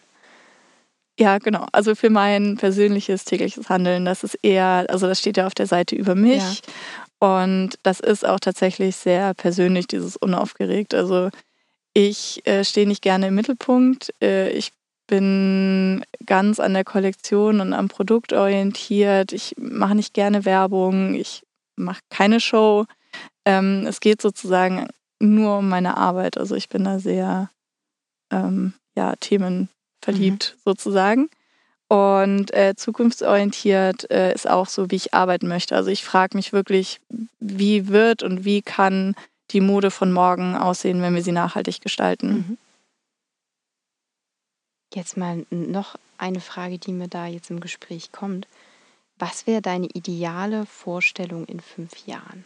Ja, 1.19 1.39
genau. 1.39 1.67
Also 1.73 1.95
für 1.95 2.11
mein 2.11 2.57
persönliches 2.57 3.25
tägliches 3.25 3.69
Handeln, 3.69 4.05
das 4.05 4.25
ist 4.25 4.37
eher, 4.43 4.87
also 4.89 5.07
das 5.07 5.21
steht 5.21 5.37
ja 5.37 5.47
auf 5.47 5.55
der 5.55 5.67
Seite 5.67 5.95
über 5.95 6.15
mich. 6.15 6.63
Ja. 7.21 7.29
Und 7.39 7.79
das 7.85 8.01
ist 8.01 8.27
auch 8.27 8.41
tatsächlich 8.41 8.97
sehr 8.97 9.33
persönlich, 9.35 9.87
dieses 9.87 10.17
unaufgeregt. 10.17 10.93
Also 10.93 11.31
ich 11.95 12.45
äh, 12.47 12.65
stehe 12.65 12.89
nicht 12.89 13.03
gerne 13.03 13.29
im 13.29 13.37
Mittelpunkt. 13.37 14.13
Äh, 14.21 14.51
ich 14.51 14.73
bin 15.07 16.05
ganz 16.27 16.59
an 16.59 16.75
der 16.75 16.85
Kollektion 16.85 17.61
und 17.61 17.73
am 17.73 17.89
Produkt 17.89 18.33
orientiert. 18.33 19.33
Ich 19.33 19.55
mache 19.57 19.95
nicht 19.95 20.15
gerne 20.15 20.45
Werbung. 20.45 21.15
Ich 21.15 21.45
mache 21.77 22.01
keine 22.11 22.41
Show. 22.41 22.87
Ähm, 23.45 23.87
es 23.87 24.01
geht 24.01 24.21
sozusagen 24.21 24.89
nur 25.21 25.59
um 25.59 25.69
meine 25.69 25.97
Arbeit. 25.97 26.37
Also 26.39 26.57
ich 26.57 26.69
bin 26.69 26.85
da 26.85 26.99
sehr 26.99 27.51
ähm, 28.35 28.75
ja, 28.97 29.15
themenverliebt 29.17 30.55
mhm. 30.57 30.61
sozusagen. 30.65 31.31
Und 31.89 32.53
äh, 32.55 32.75
zukunftsorientiert 32.77 34.11
äh, 34.11 34.35
ist 34.35 34.49
auch 34.49 34.67
so, 34.67 34.91
wie 34.91 34.97
ich 34.97 35.15
arbeiten 35.15 35.49
möchte. 35.49 35.77
Also 35.77 35.91
ich 35.91 36.03
frage 36.03 36.37
mich 36.37 36.53
wirklich, 36.53 37.01
wie 37.41 37.89
wird 37.89 38.23
und 38.23 38.45
wie 38.45 38.63
kann 38.63 39.15
die 39.51 39.61
Mode 39.61 39.91
von 39.91 40.13
morgen 40.13 40.57
aussehen, 40.57 41.03
wenn 41.03 41.15
wir 41.15 41.23
sie 41.23 41.33
nachhaltig 41.33 41.81
gestalten. 41.81 42.29
Mhm. 42.29 42.59
Jetzt 44.95 45.17
mal 45.17 45.45
noch 45.51 45.97
eine 46.19 46.41
Frage, 46.41 46.79
die 46.79 46.93
mir 46.93 47.09
da 47.09 47.27
jetzt 47.27 47.51
im 47.51 47.61
Gespräch 47.61 48.13
kommt. 48.13 48.49
Was 49.19 49.47
wäre 49.47 49.63
deine 49.63 49.87
ideale 49.87 50.67
Vorstellung 50.67 51.45
in 51.47 51.61
fünf 51.61 52.07
Jahren? 52.07 52.45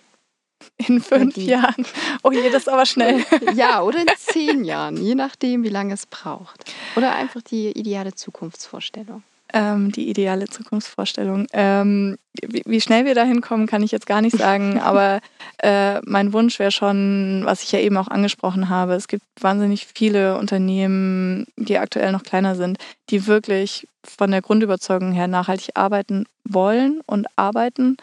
In 0.88 1.00
fünf 1.00 1.34
die, 1.34 1.46
Jahren. 1.46 1.86
Oh 2.22 2.30
je, 2.30 2.50
das 2.50 2.62
ist 2.62 2.68
aber 2.68 2.86
schnell. 2.86 3.24
Ja, 3.54 3.82
oder 3.82 4.00
in 4.00 4.06
zehn 4.16 4.64
Jahren, 4.64 4.96
je 4.96 5.14
nachdem, 5.14 5.64
wie 5.64 5.68
lange 5.68 5.94
es 5.94 6.06
braucht. 6.06 6.72
Oder 6.96 7.14
einfach 7.14 7.42
die 7.42 7.68
ideale 7.70 8.14
Zukunftsvorstellung. 8.14 9.22
Ähm, 9.52 9.92
die 9.92 10.10
ideale 10.10 10.46
Zukunftsvorstellung. 10.46 11.46
Ähm, 11.52 12.18
wie, 12.42 12.62
wie, 12.66 12.80
schnell 12.82 13.06
wir 13.06 13.14
dahin 13.14 13.40
kommen, 13.40 13.66
kann 13.66 13.82
ich 13.82 13.92
jetzt 13.92 14.06
gar 14.06 14.20
nicht 14.20 14.36
sagen, 14.36 14.78
aber 14.82 15.20
äh, 15.62 16.00
mein 16.02 16.34
Wunsch 16.34 16.58
wäre 16.58 16.70
schon, 16.70 17.42
was 17.44 17.62
ich 17.62 17.72
ja 17.72 17.78
eben 17.78 17.96
auch 17.96 18.08
angesprochen 18.08 18.68
habe, 18.68 18.92
es 18.92 19.08
gibt 19.08 19.24
wahnsinnig 19.40 19.86
viele 19.86 20.36
Unternehmen, 20.36 21.46
die 21.56 21.78
aktuell 21.78 22.12
noch 22.12 22.24
kleiner 22.24 22.56
sind, 22.56 22.78
die 23.08 23.26
wirklich 23.26 23.88
von 24.04 24.30
der 24.30 24.42
Grundüberzeugung 24.42 25.12
her 25.12 25.28
nachhaltig 25.28 25.70
arbeiten 25.74 26.26
wollen 26.44 27.00
und 27.06 27.26
arbeiten 27.36 27.96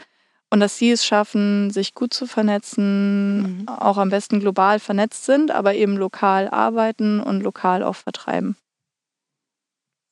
und 0.56 0.62
dass 0.62 0.78
sie 0.78 0.90
es 0.90 1.06
schaffen, 1.06 1.70
sich 1.70 1.94
gut 1.96 2.14
zu 2.14 2.26
vernetzen, 2.26 3.42
mhm. 3.42 3.68
auch 3.68 3.98
am 3.98 4.10
besten 4.10 4.40
global 4.40 4.80
vernetzt 4.80 5.26
sind, 5.26 5.52
aber 5.52 5.74
eben 5.74 5.98
lokal 5.98 6.48
arbeiten 6.48 7.20
und 7.20 7.42
lokal 7.42 7.84
auch 7.84 7.98
vertreiben. 7.98 8.56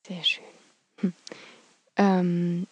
Sehr 0.06 0.22
schön. 0.26 0.44
Hm. 1.00 1.14
Ähm, 1.96 2.68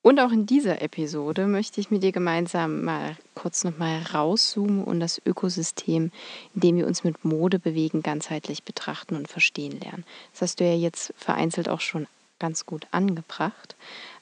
und 0.00 0.20
auch 0.20 0.32
in 0.32 0.46
dieser 0.46 0.80
Episode 0.80 1.46
möchte 1.46 1.82
ich 1.82 1.90
mit 1.90 2.02
dir 2.02 2.12
gemeinsam 2.12 2.82
mal 2.82 3.18
kurz 3.34 3.62
nochmal 3.62 4.00
rauszoomen 4.14 4.82
und 4.82 4.98
das 4.98 5.20
Ökosystem, 5.26 6.12
in 6.54 6.60
dem 6.62 6.76
wir 6.76 6.86
uns 6.86 7.04
mit 7.04 7.26
Mode 7.26 7.58
bewegen, 7.58 8.02
ganzheitlich 8.02 8.62
betrachten 8.62 9.16
und 9.16 9.28
verstehen 9.28 9.78
lernen. 9.80 10.04
Das 10.32 10.40
hast 10.40 10.60
du 10.60 10.64
ja 10.64 10.74
jetzt 10.74 11.12
vereinzelt 11.18 11.68
auch 11.68 11.82
schon 11.82 12.06
ganz 12.38 12.64
gut 12.64 12.86
angebracht. 12.90 13.76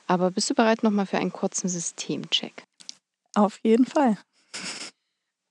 Aber 0.09 0.33
bist 0.33 0.51
du 0.51 0.55
bereit 0.55 0.83
nochmal 0.83 1.07
für 1.07 1.19
einen 1.19 1.33
kurzen 1.33 1.69
Systemcheck? 1.69 2.65
Auf 3.35 3.61
jeden 3.63 3.87
Fall. 3.87 4.17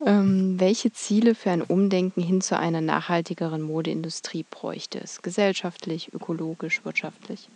Ähm, 0.06 0.60
welche 0.60 0.94
Ziele 0.94 1.36
für 1.36 1.52
ein 1.52 1.62
Umdenken 1.62 2.22
hin 2.22 2.40
zu 2.42 2.58
einer 2.58 2.82
nachhaltigeren 2.82 3.62
Modeindustrie 3.62 4.46
bräuchte 4.50 5.00
es? 5.00 5.22
Gesellschaftlich, 5.22 6.14
ökologisch, 6.14 6.86
wirtschaftlich? 6.86 7.50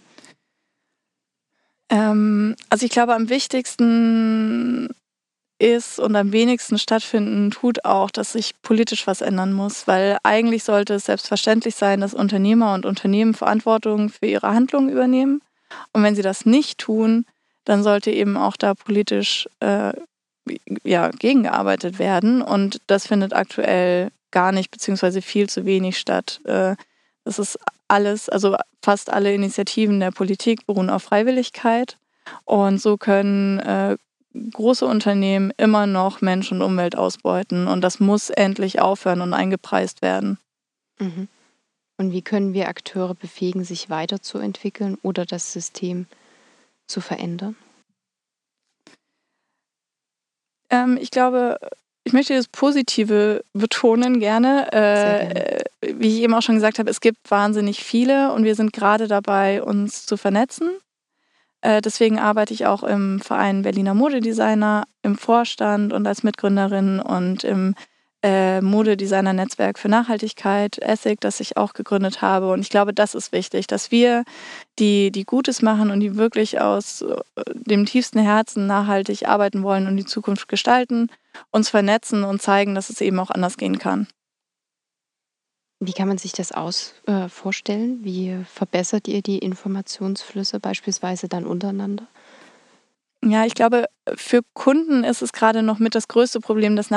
Ähm, 1.90 2.56
also 2.70 2.86
ich 2.86 2.92
glaube, 2.92 3.14
am 3.14 3.30
wichtigsten 3.30 4.90
ist 5.60 6.00
und 6.00 6.16
am 6.18 6.34
wenigsten 6.34 6.78
stattfinden 6.78 7.52
tut 7.52 7.86
auch, 7.86 8.12
dass 8.12 8.34
sich 8.34 8.62
politisch 8.62 9.08
was 9.08 9.22
ändern 9.22 9.54
muss, 9.54 9.88
weil 9.88 10.18
eigentlich 10.24 10.66
sollte 10.66 10.96
es 10.96 11.06
selbstverständlich 11.06 11.76
sein, 11.76 12.02
dass 12.02 12.14
Unternehmer 12.14 12.74
und 12.74 12.86
Unternehmen 12.86 13.34
Verantwortung 13.34 14.10
für 14.10 14.26
ihre 14.26 14.50
Handlungen 14.50 14.90
übernehmen. 14.90 15.42
Und 15.94 16.04
wenn 16.04 16.16
sie 16.16 16.22
das 16.22 16.46
nicht 16.46 16.80
tun, 16.80 17.26
dann 17.64 17.84
sollte 17.84 18.12
eben 18.12 18.36
auch 18.36 18.58
da 18.58 18.74
politisch 18.74 19.48
äh, 19.62 19.94
ja, 20.84 21.10
gegengearbeitet 21.10 22.00
werden. 22.00 22.42
Und 22.42 22.82
das 22.88 23.08
findet 23.08 23.34
aktuell 23.34 24.12
gar 24.32 24.52
nicht, 24.52 24.72
beziehungsweise 24.72 25.22
viel 25.22 25.50
zu 25.50 25.66
wenig 25.66 25.98
statt. 25.98 26.42
Äh, 26.46 26.76
das 27.24 27.40
ist 27.40 27.58
alles, 27.88 28.30
also 28.30 28.58
fast 28.82 29.12
alle 29.12 29.34
Initiativen 29.34 30.00
der 30.00 30.12
Politik 30.12 30.66
beruhen 30.66 30.90
auf 30.90 31.04
Freiwilligkeit. 31.04 31.98
Und 32.46 32.82
so 32.82 32.98
können 32.98 33.60
äh, 33.60 33.98
große 34.52 34.86
Unternehmen 34.86 35.52
immer 35.58 35.88
noch 35.88 36.22
Mensch 36.22 36.52
und 36.52 36.62
Umwelt 36.62 36.98
ausbeuten. 36.98 37.68
Und 37.68 37.82
das 37.82 38.00
muss 38.00 38.30
endlich 38.30 38.82
aufhören 38.82 39.22
und 39.22 39.34
eingepreist 39.34 40.02
werden. 40.02 40.38
Mhm. 41.00 41.28
Und 41.98 42.12
wie 42.12 42.22
können 42.22 42.54
wir 42.54 42.68
Akteure 42.68 43.14
befähigen, 43.14 43.64
sich 43.64 43.90
weiterzuentwickeln 43.90 44.98
oder 45.04 45.26
das 45.26 45.54
System 45.54 46.08
zu 46.88 47.02
verändern? 47.02 47.56
Ähm, 50.74 50.98
ich 51.00 51.12
glaube, 51.12 51.60
ich 52.04 52.14
möchte 52.14 52.36
das 52.36 52.48
Positive 52.48 53.44
betonen 53.54 54.20
gerne. 54.20 54.72
Äh, 54.74 55.64
wie 55.82 56.18
ich 56.18 56.24
eben 56.24 56.34
auch 56.34 56.42
schon 56.42 56.56
gesagt 56.56 56.80
habe, 56.80 56.90
es 56.90 57.00
gibt 57.00 57.30
wahnsinnig 57.30 57.84
viele 57.84 58.34
und 58.34 58.44
wir 58.44 58.56
sind 58.56 58.74
gerade 58.74 59.08
dabei, 59.08 59.62
uns 59.62 60.06
zu 60.06 60.18
vernetzen. 60.18 60.72
Äh, 61.62 61.82
deswegen 61.82 62.20
arbeite 62.20 62.54
ich 62.54 62.66
auch 62.66 62.84
im 62.84 63.20
Verein 63.22 63.62
Berliner 63.62 63.94
Modedesigner, 63.94 64.86
im 65.04 65.16
Vorstand 65.16 65.94
und 65.94 66.08
als 66.08 66.24
Mitgründerin 66.24 67.00
und 67.00 67.44
im 67.44 67.76
äh, 68.24 68.62
Modedesigner-Netzwerk 68.62 69.78
für 69.78 69.90
Nachhaltigkeit, 69.90 70.78
ESSIC, 70.80 71.20
das 71.20 71.42
ich 71.42 71.58
auch 71.58 71.74
gegründet 71.74 72.22
habe. 72.22 72.52
Und 72.52 72.62
ich 72.62 72.70
glaube, 72.70 72.94
das 72.94 73.16
ist 73.16 73.34
wichtig, 73.34 73.68
dass 73.68 73.92
wir, 73.92 74.24
die, 74.80 75.12
die 75.12 75.26
Gutes 75.26 75.62
machen 75.62 75.92
und 75.92 76.00
die 76.00 76.16
wirklich 76.16 76.62
aus 76.62 77.02
äh, 77.02 77.16
dem 77.54 77.86
tiefsten 77.86 78.20
Herzen 78.20 78.66
nachhaltig 78.66 79.28
arbeiten 79.28 79.62
wollen 79.62 79.88
und 79.88 79.98
die 79.98 80.06
Zukunft 80.06 80.48
gestalten, 80.48 81.10
uns 81.52 81.70
vernetzen 81.70 82.24
und 82.24 82.42
zeigen, 82.42 82.76
dass 82.76 82.90
es 82.90 83.02
eben 83.02 83.20
auch 83.20 83.30
anders 83.30 83.58
gehen 83.58 83.78
kann. 83.78 84.08
Wie 85.80 85.94
kann 85.94 86.08
man 86.08 86.18
sich 86.18 86.32
das 86.32 86.54
aus 86.54 86.94
äh, 87.08 87.28
vorstellen? 87.28 88.00
Wie 88.04 88.38
verbessert 88.46 89.10
ihr 89.10 89.22
die 89.22 89.40
Informationsflüsse 89.40 90.62
beispielsweise 90.62 91.28
dann 91.28 91.46
untereinander? 91.46 92.08
Ja, 93.26 93.46
ich 93.46 93.54
glaube, 93.54 93.86
für 94.16 94.42
Kunden 94.54 95.04
ist 95.04 95.22
es 95.22 95.32
gerade 95.32 95.64
noch 95.64 95.80
mit 95.80 95.96
das 95.96 96.08
größte 96.08 96.40
Problem, 96.40 96.76
dass 96.76 96.90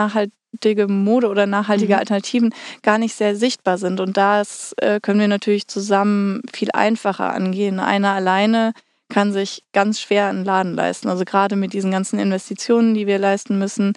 nachhaltige 0.57 0.89
Mode 0.89 1.29
oder 1.29 1.47
nachhaltige 1.47 1.95
mhm. 1.95 1.99
Alternativen 1.99 2.55
gar 2.83 2.99
nicht 2.99 3.15
sehr 3.15 3.37
sichtbar 3.37 3.79
sind. 3.79 4.01
Und 4.01 4.17
das 4.17 4.75
äh, 4.79 5.01
können 5.01 5.21
wir 5.21 5.29
natürlich 5.29 5.69
zusammen 5.69 6.43
viel 6.53 6.71
einfacher 6.73 7.33
angehen. 7.33 7.81
Einer 7.81 8.13
alleine 8.13 8.73
kann 9.09 9.33
sich 9.33 9.63
ganz 9.73 10.01
schwer 10.01 10.27
einen 10.27 10.45
Laden 10.45 10.75
leisten. 10.75 11.09
Also 11.09 11.25
gerade 11.25 11.57
mit 11.57 11.73
diesen 11.73 11.91
ganzen 11.91 12.19
Investitionen, 12.19 12.95
die 12.95 13.07
wir 13.07 13.19
leisten 13.19 13.59
müssen, 13.59 13.93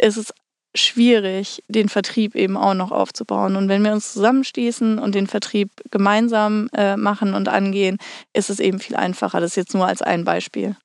ist 0.00 0.16
es 0.16 0.32
schwierig, 0.74 1.62
den 1.68 1.88
Vertrieb 1.88 2.34
eben 2.34 2.56
auch 2.56 2.74
noch 2.74 2.92
aufzubauen. 2.92 3.56
Und 3.56 3.68
wenn 3.68 3.82
wir 3.82 3.92
uns 3.92 4.12
zusammenschließen 4.12 4.98
und 4.98 5.14
den 5.14 5.26
Vertrieb 5.26 5.70
gemeinsam 5.90 6.68
äh, 6.74 6.96
machen 6.96 7.34
und 7.34 7.48
angehen, 7.48 7.96
ist 8.34 8.50
es 8.50 8.60
eben 8.60 8.78
viel 8.78 8.94
einfacher. 8.94 9.40
Das 9.40 9.52
ist 9.52 9.56
jetzt 9.56 9.74
nur 9.74 9.86
als 9.86 10.02
ein 10.02 10.24
Beispiel. 10.24 10.76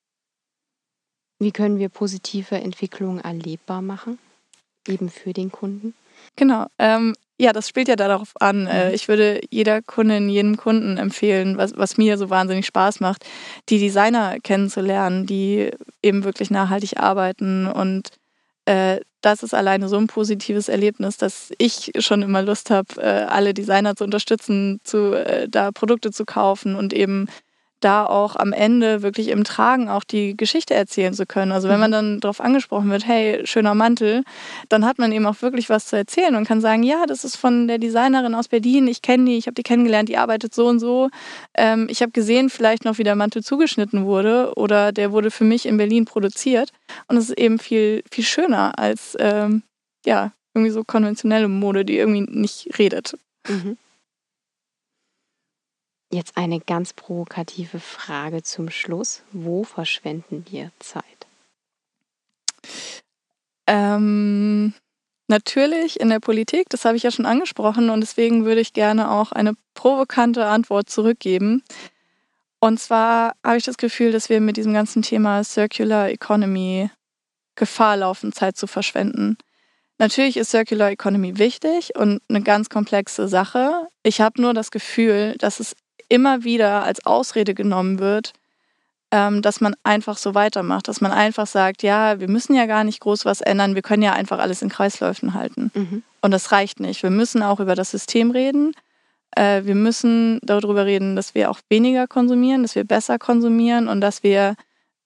Wie 1.38 1.52
können 1.52 1.78
wir 1.78 1.88
positive 1.88 2.56
Entwicklungen 2.56 3.20
erlebbar 3.20 3.82
machen, 3.82 4.18
eben 4.88 5.08
für 5.08 5.32
den 5.32 5.50
Kunden? 5.50 5.94
Genau. 6.36 6.66
Ähm, 6.78 7.14
ja, 7.38 7.52
das 7.52 7.68
spielt 7.68 7.88
ja 7.88 7.96
darauf 7.96 8.34
an. 8.40 8.66
Äh, 8.66 8.88
mhm. 8.88 8.94
Ich 8.94 9.08
würde 9.08 9.40
jeder 9.50 9.82
Kundin, 9.82 10.28
jedem 10.28 10.56
Kunden 10.56 10.96
empfehlen, 10.96 11.58
was, 11.58 11.76
was 11.76 11.96
mir 11.96 12.16
so 12.16 12.30
wahnsinnig 12.30 12.66
Spaß 12.66 13.00
macht, 13.00 13.24
die 13.68 13.78
Designer 13.78 14.36
kennenzulernen, 14.42 15.26
die 15.26 15.70
eben 16.02 16.24
wirklich 16.24 16.50
nachhaltig 16.50 16.98
arbeiten. 16.98 17.66
Und 17.66 18.10
äh, 18.66 19.00
das 19.22 19.42
ist 19.42 19.54
alleine 19.54 19.88
so 19.88 19.96
ein 19.96 20.06
positives 20.06 20.68
Erlebnis, 20.68 21.16
dass 21.16 21.52
ich 21.58 21.92
schon 21.98 22.22
immer 22.22 22.42
Lust 22.42 22.70
habe, 22.70 23.00
äh, 23.00 23.24
alle 23.24 23.54
Designer 23.54 23.96
zu 23.96 24.04
unterstützen, 24.04 24.80
zu, 24.84 25.14
äh, 25.14 25.48
da 25.48 25.72
Produkte 25.72 26.10
zu 26.12 26.24
kaufen 26.24 26.76
und 26.76 26.92
eben 26.92 27.28
da 27.84 28.06
auch 28.06 28.36
am 28.36 28.52
Ende 28.52 29.02
wirklich 29.02 29.28
im 29.28 29.44
Tragen 29.44 29.88
auch 29.88 30.04
die 30.04 30.36
Geschichte 30.36 30.74
erzählen 30.74 31.14
zu 31.14 31.26
können. 31.26 31.52
Also 31.52 31.68
wenn 31.68 31.80
man 31.80 31.90
mhm. 31.90 31.94
dann 31.94 32.20
darauf 32.20 32.40
angesprochen 32.40 32.90
wird, 32.90 33.06
hey, 33.06 33.40
schöner 33.44 33.74
Mantel, 33.74 34.24
dann 34.68 34.84
hat 34.84 34.98
man 34.98 35.12
eben 35.12 35.26
auch 35.26 35.42
wirklich 35.42 35.68
was 35.68 35.86
zu 35.86 35.96
erzählen 35.96 36.34
und 36.36 36.46
kann 36.46 36.60
sagen, 36.60 36.82
ja, 36.82 37.06
das 37.06 37.24
ist 37.24 37.36
von 37.36 37.68
der 37.68 37.78
Designerin 37.78 38.34
aus 38.34 38.48
Berlin, 38.48 38.86
ich 38.88 39.02
kenne 39.02 39.26
die, 39.26 39.36
ich 39.36 39.46
habe 39.46 39.54
die 39.54 39.62
kennengelernt, 39.62 40.08
die 40.08 40.16
arbeitet 40.16 40.54
so 40.54 40.66
und 40.66 40.78
so. 40.78 41.10
Ähm, 41.54 41.86
ich 41.90 42.02
habe 42.02 42.12
gesehen 42.12 42.50
vielleicht 42.50 42.84
noch, 42.84 42.98
wie 42.98 43.04
der 43.04 43.16
Mantel 43.16 43.42
zugeschnitten 43.42 44.04
wurde 44.04 44.52
oder 44.56 44.92
der 44.92 45.12
wurde 45.12 45.30
für 45.30 45.44
mich 45.44 45.66
in 45.66 45.76
Berlin 45.76 46.04
produziert. 46.04 46.72
Und 47.08 47.16
es 47.16 47.30
ist 47.30 47.38
eben 47.38 47.58
viel, 47.58 48.02
viel 48.10 48.24
schöner 48.24 48.78
als 48.78 49.16
ähm, 49.18 49.62
ja, 50.04 50.32
irgendwie 50.54 50.72
so 50.72 50.84
konventionelle 50.84 51.48
Mode, 51.48 51.84
die 51.84 51.96
irgendwie 51.96 52.26
nicht 52.28 52.78
redet. 52.78 53.16
Mhm. 53.48 53.76
Jetzt 56.12 56.36
eine 56.36 56.60
ganz 56.60 56.92
provokative 56.92 57.80
Frage 57.80 58.42
zum 58.42 58.68
Schluss. 58.68 59.22
Wo 59.32 59.64
verschwenden 59.64 60.44
wir 60.50 60.70
Zeit? 60.78 61.04
Ähm, 63.66 64.74
natürlich 65.26 65.98
in 66.00 66.10
der 66.10 66.20
Politik, 66.20 66.68
das 66.68 66.84
habe 66.84 66.98
ich 66.98 67.02
ja 67.02 67.10
schon 67.10 67.24
angesprochen 67.24 67.88
und 67.88 68.02
deswegen 68.02 68.44
würde 68.44 68.60
ich 68.60 68.74
gerne 68.74 69.10
auch 69.10 69.32
eine 69.32 69.54
provokante 69.72 70.44
Antwort 70.44 70.90
zurückgeben. 70.90 71.62
Und 72.60 72.78
zwar 72.78 73.32
habe 73.42 73.56
ich 73.56 73.64
das 73.64 73.78
Gefühl, 73.78 74.12
dass 74.12 74.28
wir 74.28 74.42
mit 74.42 74.58
diesem 74.58 74.74
ganzen 74.74 75.00
Thema 75.00 75.42
Circular 75.42 76.10
Economy 76.10 76.90
Gefahr 77.54 77.96
laufen, 77.96 78.32
Zeit 78.32 78.58
zu 78.58 78.66
verschwenden. 78.66 79.38
Natürlich 79.98 80.36
ist 80.36 80.50
Circular 80.50 80.90
Economy 80.90 81.38
wichtig 81.38 81.96
und 81.96 82.20
eine 82.28 82.42
ganz 82.42 82.68
komplexe 82.68 83.28
Sache. 83.28 83.86
Ich 84.02 84.20
habe 84.20 84.42
nur 84.42 84.52
das 84.52 84.70
Gefühl, 84.70 85.36
dass 85.38 85.60
es 85.60 85.74
immer 86.12 86.44
wieder 86.44 86.84
als 86.84 87.06
Ausrede 87.06 87.54
genommen 87.54 87.98
wird, 87.98 88.34
ähm, 89.10 89.40
dass 89.40 89.62
man 89.62 89.74
einfach 89.82 90.18
so 90.18 90.34
weitermacht, 90.34 90.86
dass 90.86 91.00
man 91.00 91.10
einfach 91.10 91.46
sagt, 91.46 91.82
ja, 91.82 92.20
wir 92.20 92.28
müssen 92.28 92.54
ja 92.54 92.66
gar 92.66 92.84
nicht 92.84 93.00
groß 93.00 93.24
was 93.24 93.40
ändern, 93.40 93.74
wir 93.74 93.80
können 93.80 94.02
ja 94.02 94.12
einfach 94.12 94.38
alles 94.38 94.60
in 94.60 94.68
Kreisläufen 94.68 95.32
halten. 95.32 95.70
Mhm. 95.74 96.02
Und 96.20 96.30
das 96.30 96.52
reicht 96.52 96.80
nicht. 96.80 97.02
Wir 97.02 97.10
müssen 97.10 97.42
auch 97.42 97.60
über 97.60 97.74
das 97.74 97.90
System 97.90 98.30
reden. 98.30 98.74
Äh, 99.34 99.64
wir 99.64 99.74
müssen 99.74 100.38
darüber 100.42 100.84
reden, 100.84 101.16
dass 101.16 101.34
wir 101.34 101.50
auch 101.50 101.60
weniger 101.70 102.06
konsumieren, 102.06 102.60
dass 102.62 102.74
wir 102.74 102.84
besser 102.84 103.18
konsumieren 103.18 103.88
und 103.88 104.02
dass 104.02 104.22
wir 104.22 104.54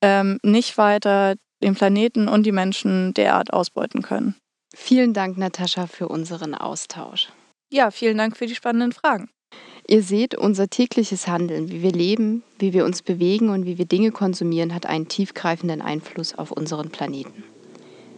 ähm, 0.03 0.41
nicht 0.43 0.77
weiter 0.77 1.37
den 1.63 1.77
Planeten 1.77 2.27
und 2.27 2.45
die 2.45 2.53
Menschen 2.53 3.15
derart 3.15 3.53
ausbeuten 3.53 4.03
können. 4.03 4.35
Vielen 4.75 5.15
Dank, 5.15 5.39
Natascha, 5.39 5.87
für 5.87 6.09
unseren 6.09 6.57
Austausch. 6.57 7.29
Ja, 7.71 7.93
vielen 7.93 8.19
Dank 8.19 8.37
für 8.37 8.47
die 8.47 8.57
spannenden 8.57 8.93
Fragen. 8.93 9.31
Ihr 9.89 10.03
seht, 10.03 10.35
unser 10.35 10.69
tägliches 10.69 11.29
Handeln, 11.29 11.71
wie 11.71 11.81
wir 11.81 11.93
leben, 11.93 12.43
wie 12.59 12.73
wir 12.73 12.85
uns 12.85 13.03
bewegen 13.03 13.51
und 13.51 13.67
wie 13.67 13.79
wir 13.79 13.85
Dinge 13.85 14.11
konsumieren, 14.11 14.75
hat 14.75 14.85
einen 14.85 15.07
tiefgreifenden 15.07 15.81
Einfluss 15.81 16.37
auf 16.37 16.51
unseren 16.51 16.91
Planeten. 16.91 17.45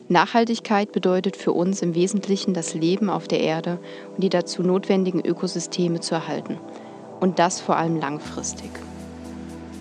Nachhaltigkeit 0.09 0.93
bedeutet 0.93 1.37
für 1.37 1.53
uns 1.53 1.83
im 1.83 1.95
Wesentlichen 1.95 2.55
das 2.55 2.73
Leben 2.73 3.11
auf 3.11 3.29
der 3.29 3.41
Erde 3.41 3.79
und 4.15 4.25
die 4.25 4.31
dazu 4.31 4.63
notwendigen 4.63 5.23
Ökosysteme 5.23 6.01
zu 6.01 6.15
erhalten. 6.15 6.57
Und 7.21 7.39
das 7.39 7.61
vor 7.61 7.77
allem 7.77 7.97
langfristig. 7.97 8.71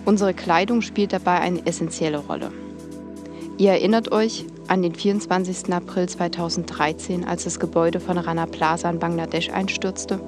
Unsere 0.04 0.34
Kleidung 0.34 0.82
spielt 0.82 1.14
dabei 1.14 1.40
eine 1.40 1.64
essentielle 1.64 2.18
Rolle. 2.18 2.52
Ihr 3.56 3.70
erinnert 3.70 4.12
euch 4.12 4.44
an 4.66 4.82
den 4.82 4.94
24. 4.94 5.72
April 5.72 6.06
2013, 6.06 7.24
als 7.24 7.44
das 7.44 7.58
Gebäude 7.58 7.98
von 7.98 8.18
Rana 8.18 8.44
Plaza 8.44 8.90
in 8.90 8.98
Bangladesch 8.98 9.48
einstürzte? 9.48 10.20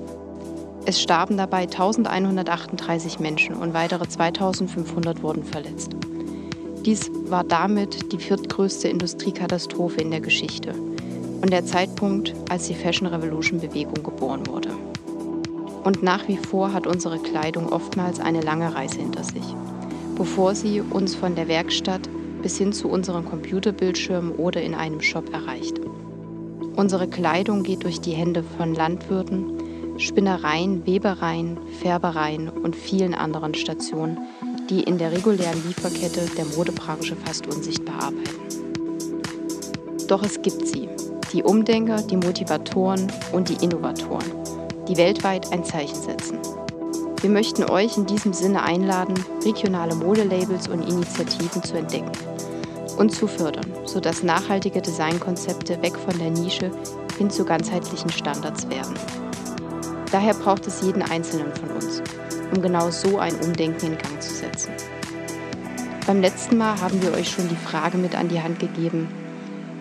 Es 0.86 1.00
starben 1.00 1.36
dabei 1.36 1.62
1138 1.62 3.20
Menschen 3.20 3.54
und 3.54 3.74
weitere 3.74 4.08
2500 4.08 5.22
wurden 5.22 5.44
verletzt. 5.44 5.92
Dies 6.86 7.10
war 7.26 7.44
damit 7.44 8.12
die 8.12 8.18
viertgrößte 8.18 8.88
Industriekatastrophe 8.88 10.00
in 10.00 10.10
der 10.10 10.20
Geschichte 10.20 10.72
und 11.42 11.50
der 11.50 11.66
Zeitpunkt, 11.66 12.34
als 12.48 12.66
die 12.66 12.74
Fashion 12.74 13.06
Revolution 13.06 13.60
Bewegung 13.60 14.02
geboren 14.02 14.46
wurde. 14.46 14.70
Und 15.84 16.02
nach 16.02 16.26
wie 16.28 16.38
vor 16.38 16.72
hat 16.72 16.86
unsere 16.86 17.18
Kleidung 17.18 17.70
oftmals 17.70 18.18
eine 18.18 18.40
lange 18.40 18.74
Reise 18.74 18.98
hinter 18.98 19.24
sich, 19.24 19.44
bevor 20.16 20.54
sie 20.54 20.80
uns 20.80 21.14
von 21.14 21.34
der 21.34 21.48
Werkstatt 21.48 22.08
bis 22.42 22.56
hin 22.56 22.72
zu 22.72 22.88
unseren 22.88 23.26
Computerbildschirmen 23.26 24.32
oder 24.32 24.62
in 24.62 24.74
einem 24.74 25.02
Shop 25.02 25.32
erreicht. 25.32 25.78
Unsere 26.76 27.08
Kleidung 27.08 27.62
geht 27.62 27.84
durch 27.84 28.00
die 28.00 28.12
Hände 28.12 28.42
von 28.56 28.74
Landwirten, 28.74 29.59
Spinnereien, 30.00 30.86
Webereien, 30.86 31.58
Färbereien 31.82 32.48
und 32.48 32.74
vielen 32.74 33.14
anderen 33.14 33.54
Stationen, 33.54 34.18
die 34.70 34.82
in 34.82 34.98
der 34.98 35.12
regulären 35.12 35.62
Lieferkette 35.66 36.26
der 36.36 36.46
Modebranche 36.56 37.14
fast 37.16 37.46
unsichtbar 37.46 38.04
arbeiten. 38.04 38.40
Doch 40.08 40.22
es 40.22 40.40
gibt 40.40 40.66
sie, 40.66 40.88
die 41.32 41.42
Umdenker, 41.42 42.02
die 42.02 42.16
Motivatoren 42.16 43.12
und 43.32 43.48
die 43.48 43.62
Innovatoren, 43.64 44.24
die 44.88 44.96
weltweit 44.96 45.52
ein 45.52 45.64
Zeichen 45.64 46.00
setzen. 46.00 46.38
Wir 47.20 47.30
möchten 47.30 47.64
euch 47.64 47.98
in 47.98 48.06
diesem 48.06 48.32
Sinne 48.32 48.62
einladen, 48.62 49.14
regionale 49.44 49.94
Modelabels 49.94 50.68
und 50.68 50.82
Initiativen 50.88 51.62
zu 51.62 51.76
entdecken 51.76 52.12
und 52.96 53.10
zu 53.10 53.26
fördern, 53.26 53.66
sodass 53.84 54.22
nachhaltige 54.22 54.80
Designkonzepte 54.80 55.80
weg 55.82 55.96
von 55.96 56.18
der 56.18 56.30
Nische 56.30 56.70
hin 57.18 57.28
zu 57.28 57.44
ganzheitlichen 57.44 58.10
Standards 58.10 58.68
werden. 58.70 58.94
Daher 60.12 60.34
braucht 60.34 60.66
es 60.66 60.82
jeden 60.82 61.02
Einzelnen 61.02 61.54
von 61.54 61.70
uns, 61.70 62.02
um 62.54 62.60
genau 62.62 62.90
so 62.90 63.18
ein 63.18 63.34
Umdenken 63.36 63.86
in 63.86 63.98
Gang 63.98 64.20
zu 64.20 64.34
setzen. 64.34 64.72
Beim 66.06 66.20
letzten 66.20 66.58
Mal 66.58 66.80
haben 66.80 67.00
wir 67.02 67.12
euch 67.12 67.30
schon 67.30 67.48
die 67.48 67.54
Frage 67.54 67.96
mit 67.96 68.16
an 68.16 68.28
die 68.28 68.42
Hand 68.42 68.58
gegeben, 68.58 69.08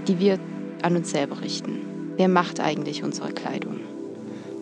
die 0.08 0.20
wir 0.20 0.38
an 0.84 0.96
uns 0.96 1.10
selber 1.10 1.42
richten. 1.42 2.14
Wer 2.18 2.28
macht 2.28 2.60
eigentlich 2.60 3.04
unsere 3.04 3.32
Kleidung? 3.32 3.80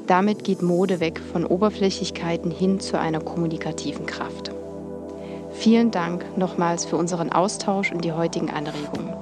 Damit 0.06 0.46
geht 0.46 0.62
Mode 0.62 1.02
weg 1.02 1.20
von 1.34 1.46
Oberflächlichkeiten 1.46 2.50
hin 2.50 2.80
zu 2.80 2.98
einer 2.98 3.20
kommunikativen 3.20 4.06
Kraft. 4.06 4.52
Vielen 5.52 5.92
Dank 5.92 6.38
nochmals 6.38 6.86
für 6.86 6.96
unseren 6.96 7.32
Austausch 7.32 7.92
und 7.92 8.06
die 8.06 8.14
heutigen 8.14 8.50
Anregungen. 8.50 9.14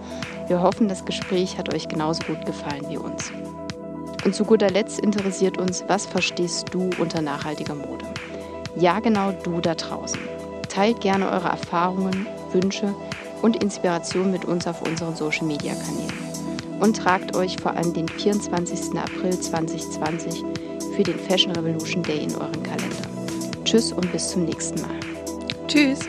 Wir 0.48 0.62
hoffen, 0.62 0.88
das 0.88 1.06
Gespräch 1.06 1.58
hat 1.58 1.74
euch 1.74 1.88
genauso 1.88 2.22
gut 2.24 2.46
gefallen 2.46 2.86
wie 2.90 2.98
uns. 2.98 3.32
Und 4.26 4.34
zu 4.34 4.44
guter 4.44 4.72
Letzt 4.72 5.00
interessiert 5.00 5.60
uns, 5.60 5.86
was 5.88 6.08
verstehst 6.08 6.66
du 6.72 6.90
unter 7.00 7.22
nachhaltiger 7.22 7.76
Mode? 7.76 8.06
Ja, 8.76 9.00
genau 9.00 9.32
du 9.32 9.62
da 9.62 9.76
draußen. 9.76 10.20
Teilt 10.68 11.00
gerne 11.00 11.30
eure 11.30 11.48
Erfahrungen, 11.48 12.28
Wünsche 12.52 12.94
und 13.44 13.62
Inspirationen 13.64 14.32
mit 14.32 14.44
uns 14.44 14.66
auf 14.66 14.82
unseren 14.82 15.16
Social 15.16 15.46
Media 15.46 15.74
Kanälen. 15.76 16.14
Und 16.82 16.98
tragt 16.98 17.36
euch 17.36 17.56
vor 17.58 17.72
allem 17.78 17.94
den 17.94 18.10
24. 18.10 18.98
April 18.98 19.40
2020 19.40 20.44
für 20.96 21.04
den 21.04 21.20
Fashion 21.20 21.52
Revolution 21.52 22.02
Day 22.02 22.24
in 22.24 22.36
euren 22.36 22.64
Kalender. 22.64 23.06
Tschüss 23.64 23.94
und 23.94 24.12
bis 24.12 24.30
zum 24.30 24.46
nächsten 24.46 24.82
Mal. 24.82 25.00
Tschüss. 25.68 26.00